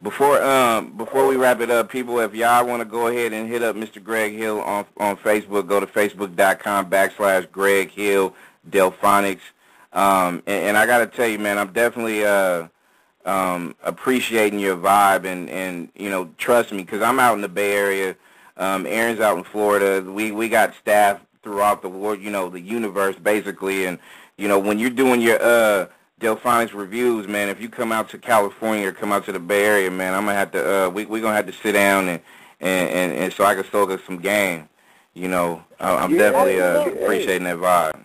Before 0.04 0.42
um 0.42 0.98
before 0.98 1.28
we 1.28 1.36
wrap 1.36 1.62
it 1.62 1.70
up, 1.70 1.90
people, 1.90 2.20
if 2.20 2.34
y'all 2.34 2.66
want 2.66 2.82
to 2.82 2.86
go 2.86 3.08
ahead 3.08 3.34
and 3.34 3.48
hit 3.48 3.62
up 3.62 3.76
Mr. 3.76 4.04
Greg 4.04 4.34
Hill 4.34 4.60
on 4.62 4.86
on 4.98 5.16
Facebook, 5.18 5.68
go 5.68 5.80
to 5.80 5.86
facebook.com 5.86 6.90
backslash 6.90 7.50
Greg 7.52 7.92
Hill 7.92 8.36
Delfonics. 8.70 9.42
Um, 9.94 10.42
and, 10.48 10.64
and 10.66 10.78
I 10.78 10.86
got 10.86 11.00
to 11.00 11.08
tell 11.08 11.28
you, 11.28 11.38
man, 11.38 11.58
I'm 11.58 11.72
definitely 11.74 12.26
uh, 12.26 12.68
um, 13.26 13.76
appreciating 13.84 14.60
your 14.60 14.78
vibe 14.78 15.26
and, 15.26 15.50
and 15.50 15.90
you 15.96 16.10
know, 16.10 16.30
trust 16.38 16.72
me, 16.72 16.80
because 16.80 17.02
I'm 17.02 17.20
out 17.20 17.36
in 17.36 17.42
the 17.42 17.50
Bay 17.50 17.74
Area. 17.74 18.16
Um, 18.58 18.86
Aaron's 18.86 19.20
out 19.20 19.38
in 19.38 19.44
Florida. 19.44 20.02
We 20.02 20.32
we 20.32 20.50
got 20.50 20.74
staff 20.76 21.22
throughout 21.44 21.82
the 21.82 21.90
world, 21.90 22.22
you 22.22 22.32
know, 22.32 22.50
the 22.50 22.60
universe 22.60 23.16
basically. 23.18 23.86
And 23.86 24.00
you 24.38 24.48
know, 24.48 24.60
when 24.60 24.80
you're 24.80 24.90
doing 24.90 25.22
your 25.22 25.42
uh, 25.42 25.88
Delfonics 26.22 26.74
reviews, 26.74 27.28
man, 27.28 27.50
if 27.50 27.60
you 27.60 27.68
come 27.68 27.92
out 27.92 28.08
to 28.10 28.18
California 28.20 28.88
or 28.88 28.92
come 28.92 29.12
out 29.12 29.26
to 29.26 29.32
the 29.32 29.40
Bay 29.40 29.66
Area, 29.66 29.90
man, 29.90 30.14
I'm 30.14 30.26
gonna 30.26 30.38
have 30.38 30.52
to. 30.52 30.86
Uh, 30.86 30.90
we 30.90 31.06
we're 31.06 31.22
gonna 31.22 31.36
have 31.36 31.48
to 31.48 31.54
sit 31.54 31.72
down 31.72 32.08
and 32.08 32.22
and, 32.60 32.90
and, 32.90 33.14
and 33.14 33.34
so 33.34 33.44
I 33.44 33.56
can 33.56 33.64
soak 33.72 33.90
up 33.90 34.02
some 34.06 34.20
game. 34.20 34.70
You 35.16 35.28
know, 35.28 35.64
I'm 35.80 36.12
yeah, 36.12 36.18
definitely 36.20 36.62
uh, 36.62 36.90
appreciating 37.04 37.46
that 37.46 37.58
vibe. 37.58 38.00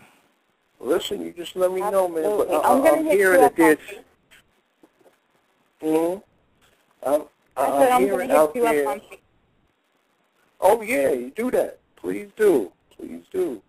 Listen, 0.81 1.21
you 1.21 1.33
just 1.33 1.57
let 1.57 1.71
me 1.71 1.81
know, 1.83 2.09
man. 2.09 2.25
Absolutely. 2.25 2.47
But 2.47 2.65
I'm 2.65 2.81
I, 2.81 2.85
gonna 2.85 2.99
I'm 3.01 3.05
hit 3.05 3.13
hearing 3.19 3.35
you 3.35 3.41
that 3.41 3.47
up 3.53 3.57
there's. 3.57 3.79
on- 5.83 6.19
hmm 6.19 6.19
I'm, 7.07 7.23
I 7.59 7.67
said 7.79 7.93
I'm 7.93 8.03
I'm 8.03 8.03
hearing 8.09 8.31
out 8.31 8.55
there. 8.55 8.89
up 8.89 9.03
on 9.03 9.19
Oh 10.63 10.81
yeah, 10.81 11.11
you 11.11 11.31
do 11.37 11.51
that. 11.51 11.81
Please 11.97 12.31
do. 12.37 12.73
Please 12.97 13.25
do. 13.31 13.61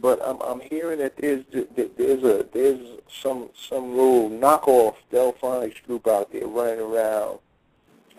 But 0.00 0.20
I'm 0.24 0.40
I'm 0.42 0.60
hearing 0.60 0.98
that 0.98 1.16
there's 1.16 1.44
there's 1.52 2.22
a 2.24 2.46
there's 2.52 2.80
some 3.22 3.50
some 3.68 3.96
little 3.96 4.30
knockoff 4.30 4.96
Delfonics 5.12 5.82
group 5.84 6.06
out 6.06 6.32
there 6.32 6.46
running 6.46 6.80
around, 6.80 7.38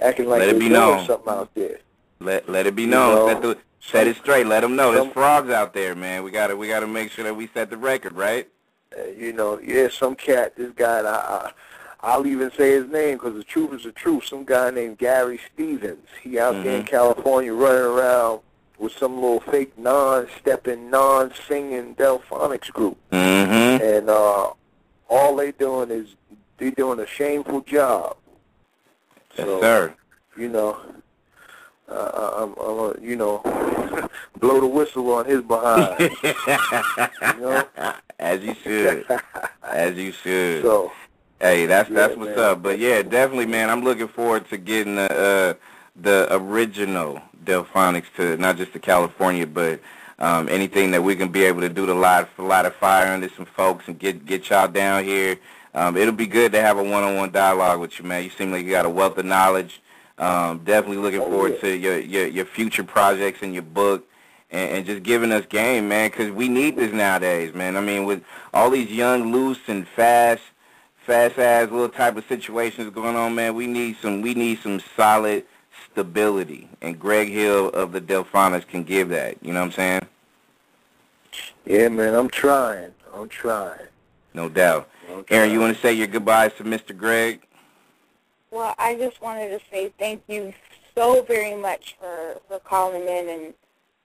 acting 0.01 0.27
like 0.29 0.39
Let 0.39 0.49
it 0.49 0.51
they're 0.53 0.59
be 0.59 0.69
doing 0.69 0.73
known. 0.73 1.05
something 1.05 1.33
out 1.33 1.53
there. 1.55 1.79
Let 2.19 2.47
let 2.49 2.65
it 2.67 2.75
be 2.75 2.85
known. 2.85 3.09
You 3.09 3.15
know, 3.15 3.27
set, 3.27 3.41
the, 3.41 3.57
set 3.81 4.07
it 4.07 4.15
straight. 4.17 4.47
Let 4.47 4.61
them 4.61 4.75
know 4.75 4.91
there's 4.93 5.11
frogs 5.13 5.49
out 5.49 5.73
there, 5.73 5.95
man. 5.95 6.23
We 6.23 6.31
gotta 6.31 6.55
we 6.55 6.67
gotta 6.67 6.87
make 6.87 7.11
sure 7.11 7.23
that 7.25 7.35
we 7.35 7.47
set 7.53 7.69
the 7.69 7.77
record, 7.77 8.13
right? 8.13 8.47
Uh, 8.97 9.03
you 9.09 9.33
know, 9.33 9.59
yeah, 9.59 9.89
some 9.89 10.15
cat. 10.15 10.55
This 10.55 10.71
guy, 10.75 10.99
I, 11.01 11.09
I 11.47 11.51
I'll 12.01 12.25
even 12.27 12.51
say 12.51 12.71
his 12.71 12.87
name 12.89 13.15
because 13.17 13.33
the 13.35 13.43
truth 13.43 13.73
is 13.73 13.83
the 13.83 13.91
truth. 13.91 14.25
Some 14.25 14.45
guy 14.45 14.69
named 14.71 14.97
Gary 14.99 15.39
Stevens. 15.53 16.07
He 16.21 16.39
out 16.39 16.53
there 16.63 16.77
in 16.77 16.83
Mhm. 16.83 16.87
California 16.87 17.53
running 17.53 17.81
around 17.81 18.41
with 18.77 18.91
some 18.93 19.15
little 19.15 19.39
fake 19.39 19.77
non-stepping, 19.77 20.89
non-singing 20.89 21.95
Delfonics 21.95 22.71
group. 22.71 22.97
Mm-hmm. 23.11 23.83
and 23.83 24.09
uh, 24.09 24.49
all 25.09 25.35
they 25.35 25.51
doing 25.51 25.91
is 25.91 26.15
they 26.57 26.71
doing 26.71 26.99
a 26.99 27.07
shameful 27.07 27.61
job. 27.61 28.17
Yes, 29.37 29.47
So, 29.47 29.61
sir. 29.61 29.93
You 30.37 30.49
know, 30.49 30.77
uh, 31.89 32.31
I'm, 32.37 32.55
I'm 32.59 33.03
you 33.03 33.15
know, 33.15 33.41
blow 34.39 34.59
the 34.59 34.67
whistle 34.67 35.11
on 35.13 35.25
his 35.25 35.41
behind. 35.41 35.99
you 37.35 37.41
know, 37.41 37.63
As 38.19 38.41
you 38.41 38.55
should. 38.63 39.05
As 39.63 39.95
you 39.95 40.11
should. 40.11 40.63
so 40.63 40.91
Hey, 41.39 41.65
that's 41.65 41.89
Yeah, 41.89 41.95
that's 41.95 42.17
what's 42.17 42.35
man. 42.35 42.39
up. 42.51 42.63
But 42.63 42.79
yeah, 42.79 43.01
definitely, 43.01 43.45
man. 43.45 43.69
I'm 43.69 43.83
looking 43.83 44.07
forward 44.07 44.49
to 44.49 44.57
getting 44.57 44.95
the 44.95 45.11
uh, 45.11 45.53
the 45.95 46.27
original 46.31 47.21
Delfonics 47.43 48.05
to 48.17 48.37
not 48.37 48.57
just 48.57 48.73
to 48.73 48.79
California, 48.79 49.45
but 49.47 49.79
um, 50.19 50.49
anything 50.49 50.91
that 50.91 51.03
we 51.03 51.15
can 51.15 51.29
be 51.29 51.43
able 51.43 51.61
to 51.61 51.69
do 51.69 51.85
to 51.85 51.93
light 51.93 52.27
light 52.39 52.65
a 52.65 52.71
fire 52.71 53.07
under 53.13 53.29
some 53.29 53.45
folks 53.45 53.87
and 53.87 53.99
get 53.99 54.25
get 54.25 54.49
y'all 54.49 54.67
down 54.67 55.03
here. 55.03 55.37
Um, 55.73 55.97
it'll 55.97 56.13
be 56.13 56.27
good 56.27 56.53
to 56.53 56.61
have 56.61 56.77
a 56.77 56.83
one-on-one 56.83 57.31
dialogue 57.31 57.81
with 57.81 57.99
you, 57.99 58.05
man. 58.05 58.23
You 58.23 58.29
seem 58.29 58.51
like 58.51 58.63
you 58.63 58.71
got 58.71 58.85
a 58.85 58.89
wealth 58.89 59.17
of 59.17 59.25
knowledge. 59.25 59.81
Um, 60.17 60.59
definitely 60.59 60.97
looking 60.97 61.19
Oh, 61.19 61.29
forward 61.29 61.53
yeah. 61.55 61.61
to 61.61 61.77
your, 61.77 61.99
your 61.99 62.27
your 62.27 62.45
future 62.45 62.83
projects 62.83 63.39
and 63.41 63.53
your 63.53 63.63
book. 63.63 64.07
And, 64.51 64.77
and 64.77 64.85
just 64.85 65.03
giving 65.03 65.31
us 65.31 65.45
game, 65.47 65.89
man, 65.89 66.09
because 66.11 66.31
we 66.31 66.47
need 66.47 66.75
this 66.77 66.93
nowadays, 66.93 67.53
man. 67.53 67.75
I 67.75 67.81
mean, 67.81 68.05
with 68.05 68.23
all 68.53 68.69
these 68.69 68.91
young, 68.91 69.31
loose, 69.33 69.57
and 69.67 69.87
fast, 69.87 70.43
fast 71.05 71.37
ass 71.39 71.71
little 71.71 71.89
type 71.89 72.15
of 72.15 72.25
situations 72.27 72.93
going 72.93 73.15
on, 73.15 73.35
man, 73.35 73.55
we 73.55 73.67
need 73.67 73.97
some 74.01 74.21
we 74.21 74.33
need 74.33 74.59
some 74.59 74.79
solid 74.95 75.45
stability. 75.95 76.67
And 76.81 76.99
Greg 76.99 77.29
Hill 77.29 77.69
of 77.69 77.93
the 77.93 78.01
Delfonics 78.01 78.67
can 78.67 78.83
give 78.83 79.09
that. 79.09 79.37
You 79.41 79.53
know 79.53 79.61
what 79.61 79.67
I'm 79.67 79.71
saying? 79.71 80.01
Yeah, 81.65 81.87
man, 81.87 82.13
I'm 82.13 82.29
trying. 82.29 82.91
I'm 83.13 83.29
trying. 83.29 83.87
No 84.33 84.49
doubt. 84.49 84.89
I'm 85.09 85.23
Aaron, 85.29 85.51
you 85.51 85.61
want 85.61 85.73
to 85.73 85.81
say 85.81 85.93
your 85.93 86.07
goodbyes 86.07 86.51
to 86.57 86.65
Mr. 86.65 86.95
Greg? 86.95 87.41
Well, 88.51 88.75
I 88.77 88.95
just 88.95 89.21
wanted 89.21 89.49
to 89.49 89.59
say 89.71 89.93
thank 89.97 90.23
you 90.27 90.53
so 90.93 91.23
very 91.23 91.55
much 91.55 91.95
for, 91.99 92.41
for 92.47 92.59
calling 92.59 93.03
in 93.03 93.29
and 93.29 93.53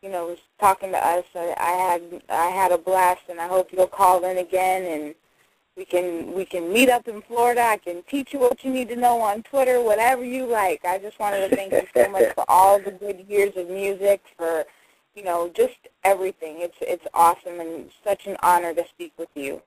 you 0.03 0.11
know 0.11 0.37
talking 0.59 0.93
to 0.93 0.99
us. 0.99 1.25
I, 1.35 1.55
I 1.59 1.71
had 1.71 2.23
I 2.29 2.47
had 2.47 2.73
a 2.73 2.79
blast, 2.79 3.23
and 3.29 3.41
I 3.41 3.47
hope 3.47 3.71
you'll 3.73 3.87
call 3.87 4.25
in 4.25 4.39
again 4.39 4.85
and 4.85 5.15
we 5.81 5.87
can 5.87 6.35
we 6.35 6.45
can 6.45 6.71
meet 6.71 6.91
up 6.91 7.09
in 7.09 7.23
Florida. 7.23 7.63
I 7.63 7.79
can 7.79 8.03
teach 8.03 8.35
you 8.35 8.39
what 8.39 8.63
you 8.63 8.71
need 8.71 8.91
to 8.91 8.97
know 8.97 9.19
on 9.23 9.43
Twitter, 9.43 9.81
whatever 9.83 10.23
you 10.23 10.45
like. 10.45 10.85
I 10.85 10.99
just 10.99 11.19
wanted 11.19 11.49
to 11.49 11.57
thank 11.57 11.73
you 11.73 11.87
so 11.95 12.07
much 12.11 12.35
for 12.35 12.45
all 12.49 12.79
the 12.79 12.91
good 12.91 13.25
years 13.27 13.57
of 13.57 13.71
music, 13.71 14.21
for 14.37 14.67
you 15.15 15.25
know 15.25 15.51
just 15.57 15.79
everything. 16.05 16.57
It's 16.59 16.77
it's 16.83 17.07
awesome 17.15 17.61
and 17.61 17.91
such 18.05 18.27
an 18.27 18.37
honor 18.43 18.75
to 18.75 18.85
speak 18.91 19.15
with 19.17 19.31
you. 19.35 19.63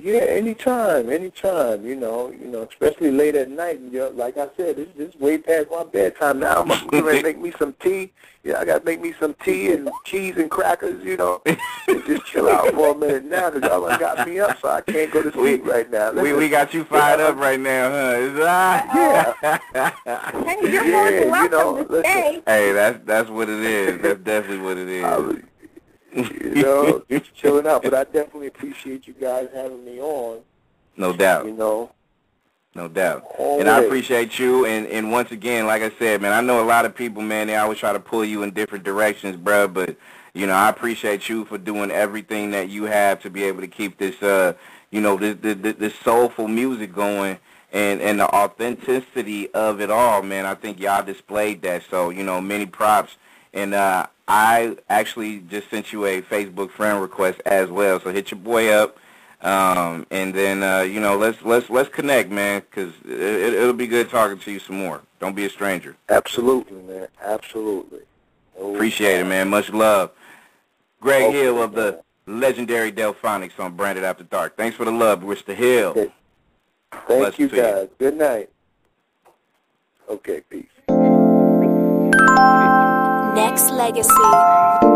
Yeah, 0.00 0.20
anytime, 0.20 1.10
anytime. 1.10 1.84
You 1.84 1.96
know, 1.96 2.30
you 2.30 2.46
know, 2.46 2.62
especially 2.62 3.10
late 3.10 3.34
at 3.34 3.50
night. 3.50 3.80
And 3.80 3.92
you 3.92 3.98
know, 3.98 4.10
like 4.10 4.36
I 4.38 4.46
said, 4.56 4.76
this 4.76 4.86
this 4.96 5.12
is 5.14 5.20
way 5.20 5.38
past 5.38 5.66
my 5.72 5.82
bedtime 5.84 6.38
now. 6.38 6.62
I'm 6.62 6.68
going 6.88 7.16
to 7.16 7.22
make 7.22 7.38
me 7.40 7.52
some 7.58 7.74
tea. 7.80 8.12
Yeah, 8.44 8.60
I 8.60 8.64
got 8.64 8.78
to 8.80 8.84
make 8.84 9.00
me 9.00 9.12
some 9.18 9.34
tea 9.44 9.72
and 9.72 9.90
cheese 10.04 10.36
and 10.36 10.48
crackers. 10.48 11.04
You 11.04 11.16
know, 11.16 11.42
and 11.46 11.58
just 12.06 12.24
chill 12.26 12.48
out 12.48 12.72
for 12.74 12.92
a 12.92 12.94
minute 12.96 13.24
now 13.24 13.50
because 13.50 13.68
y'all 13.68 13.88
done 13.88 13.98
got 13.98 14.26
me 14.28 14.38
up, 14.38 14.60
so 14.60 14.68
I 14.68 14.82
can't 14.82 15.10
go 15.10 15.20
to 15.20 15.32
sleep 15.32 15.66
right 15.66 15.90
now. 15.90 16.12
We 16.12 16.32
we 16.32 16.48
got 16.48 16.72
you 16.72 16.84
fired 16.84 17.18
up 17.18 17.36
right 17.36 17.58
now, 17.58 17.90
huh? 17.90 18.18
Is 18.18 18.34
that- 18.34 19.62
Hey, 20.46 20.70
you're 20.72 20.84
more 20.84 21.10
Yeah, 21.10 21.10
than 21.10 21.22
you 21.24 21.30
welcome 21.32 21.50
know, 21.50 21.84
to 21.84 22.00
stay. 22.00 22.42
hey, 22.46 22.72
that's 22.72 23.00
that's 23.04 23.28
what 23.30 23.48
it 23.48 23.58
is. 23.64 24.00
That's 24.00 24.20
definitely 24.20 24.58
what 24.64 24.78
it 24.78 24.88
I 25.04 25.16
is. 25.18 25.42
you 26.14 26.62
know, 26.62 27.02
just 27.10 27.34
chilling 27.34 27.66
out. 27.66 27.82
But 27.82 27.94
I 27.94 28.04
definitely 28.04 28.46
appreciate 28.48 29.06
you 29.06 29.14
guys 29.14 29.48
having 29.54 29.84
me 29.84 30.00
on. 30.00 30.40
No 30.96 31.12
doubt. 31.12 31.46
You 31.46 31.52
know, 31.52 31.90
No 32.74 32.88
doubt. 32.88 33.24
always. 33.38 33.60
And 33.60 33.68
I 33.68 33.82
appreciate 33.82 34.38
you. 34.38 34.64
And, 34.66 34.86
and 34.86 35.12
once 35.12 35.30
again, 35.30 35.66
like 35.66 35.82
I 35.82 35.90
said, 35.98 36.20
man, 36.22 36.32
I 36.32 36.40
know 36.40 36.62
a 36.62 36.66
lot 36.66 36.84
of 36.86 36.94
people, 36.94 37.22
man, 37.22 37.46
they 37.46 37.56
always 37.56 37.78
try 37.78 37.92
to 37.92 38.00
pull 38.00 38.24
you 38.24 38.42
in 38.42 38.50
different 38.52 38.84
directions, 38.84 39.36
bruh. 39.36 39.72
But, 39.72 39.96
you 40.34 40.46
know, 40.46 40.54
I 40.54 40.68
appreciate 40.70 41.28
you 41.28 41.44
for 41.44 41.58
doing 41.58 41.90
everything 41.90 42.50
that 42.52 42.68
you 42.68 42.84
have 42.84 43.20
to 43.22 43.30
be 43.30 43.44
able 43.44 43.60
to 43.60 43.68
keep 43.68 43.98
this, 43.98 44.20
uh, 44.22 44.54
you 44.90 45.00
know, 45.00 45.16
this, 45.16 45.36
this, 45.40 45.76
this 45.76 45.94
soulful 45.96 46.48
music 46.48 46.94
going 46.94 47.38
and, 47.72 48.00
and 48.00 48.18
the 48.18 48.26
authenticity 48.34 49.52
of 49.52 49.80
it 49.80 49.90
all, 49.90 50.22
man. 50.22 50.46
I 50.46 50.54
think 50.54 50.80
y'all 50.80 51.04
displayed 51.04 51.62
that. 51.62 51.82
So, 51.90 52.10
you 52.10 52.24
know, 52.24 52.40
many 52.40 52.66
props. 52.66 53.16
And 53.52 53.74
uh, 53.74 54.06
I 54.28 54.76
actually 54.90 55.38
just 55.40 55.70
sent 55.70 55.92
you 55.92 56.04
a 56.04 56.20
Facebook 56.22 56.70
friend 56.70 57.00
request 57.00 57.40
as 57.46 57.70
well. 57.70 57.98
So 57.98 58.12
hit 58.12 58.30
your 58.30 58.38
boy 58.38 58.68
up. 58.68 58.98
Um, 59.40 60.06
and 60.10 60.34
then 60.34 60.64
uh, 60.64 60.80
you 60.80 60.98
know 61.00 61.16
let's 61.16 61.40
let's 61.42 61.70
let's 61.70 61.88
connect, 61.88 62.28
man, 62.30 62.60
because 62.68 62.92
it, 63.04 63.54
it'll 63.54 63.72
be 63.72 63.86
good 63.86 64.10
talking 64.10 64.38
to 64.40 64.50
you 64.50 64.58
some 64.58 64.76
more. 64.76 65.00
Don't 65.20 65.36
be 65.36 65.44
a 65.44 65.50
stranger. 65.50 65.96
absolutely, 66.08 66.82
man, 66.82 67.06
absolutely. 67.24 68.00
No 68.58 68.74
Appreciate 68.74 69.20
it, 69.20 69.26
man. 69.26 69.48
Much 69.48 69.70
love. 69.70 70.10
Greg 71.00 71.22
Okay, 71.28 71.38
Hill 71.38 71.62
of 71.62 71.72
the 71.72 72.02
legendary 72.26 72.90
Delfonics 72.90 73.60
on 73.60 73.74
Branded 73.76 74.02
After 74.02 74.24
Dark. 74.24 74.56
Thanks 74.56 74.76
for 74.76 74.84
the 74.84 74.90
love, 74.90 75.20
Mr. 75.20 75.54
Hill. 75.54 75.90
Okay. 75.90 76.12
Thank 76.90 77.06
Bless 77.06 77.38
you, 77.38 77.48
to 77.48 77.56
you. 77.56 77.62
guys. 77.62 77.88
Good 77.98 78.16
night. 78.16 78.50
Okay, 80.10 80.40
peace. 80.50 80.66
NexxLegacy 83.38 84.87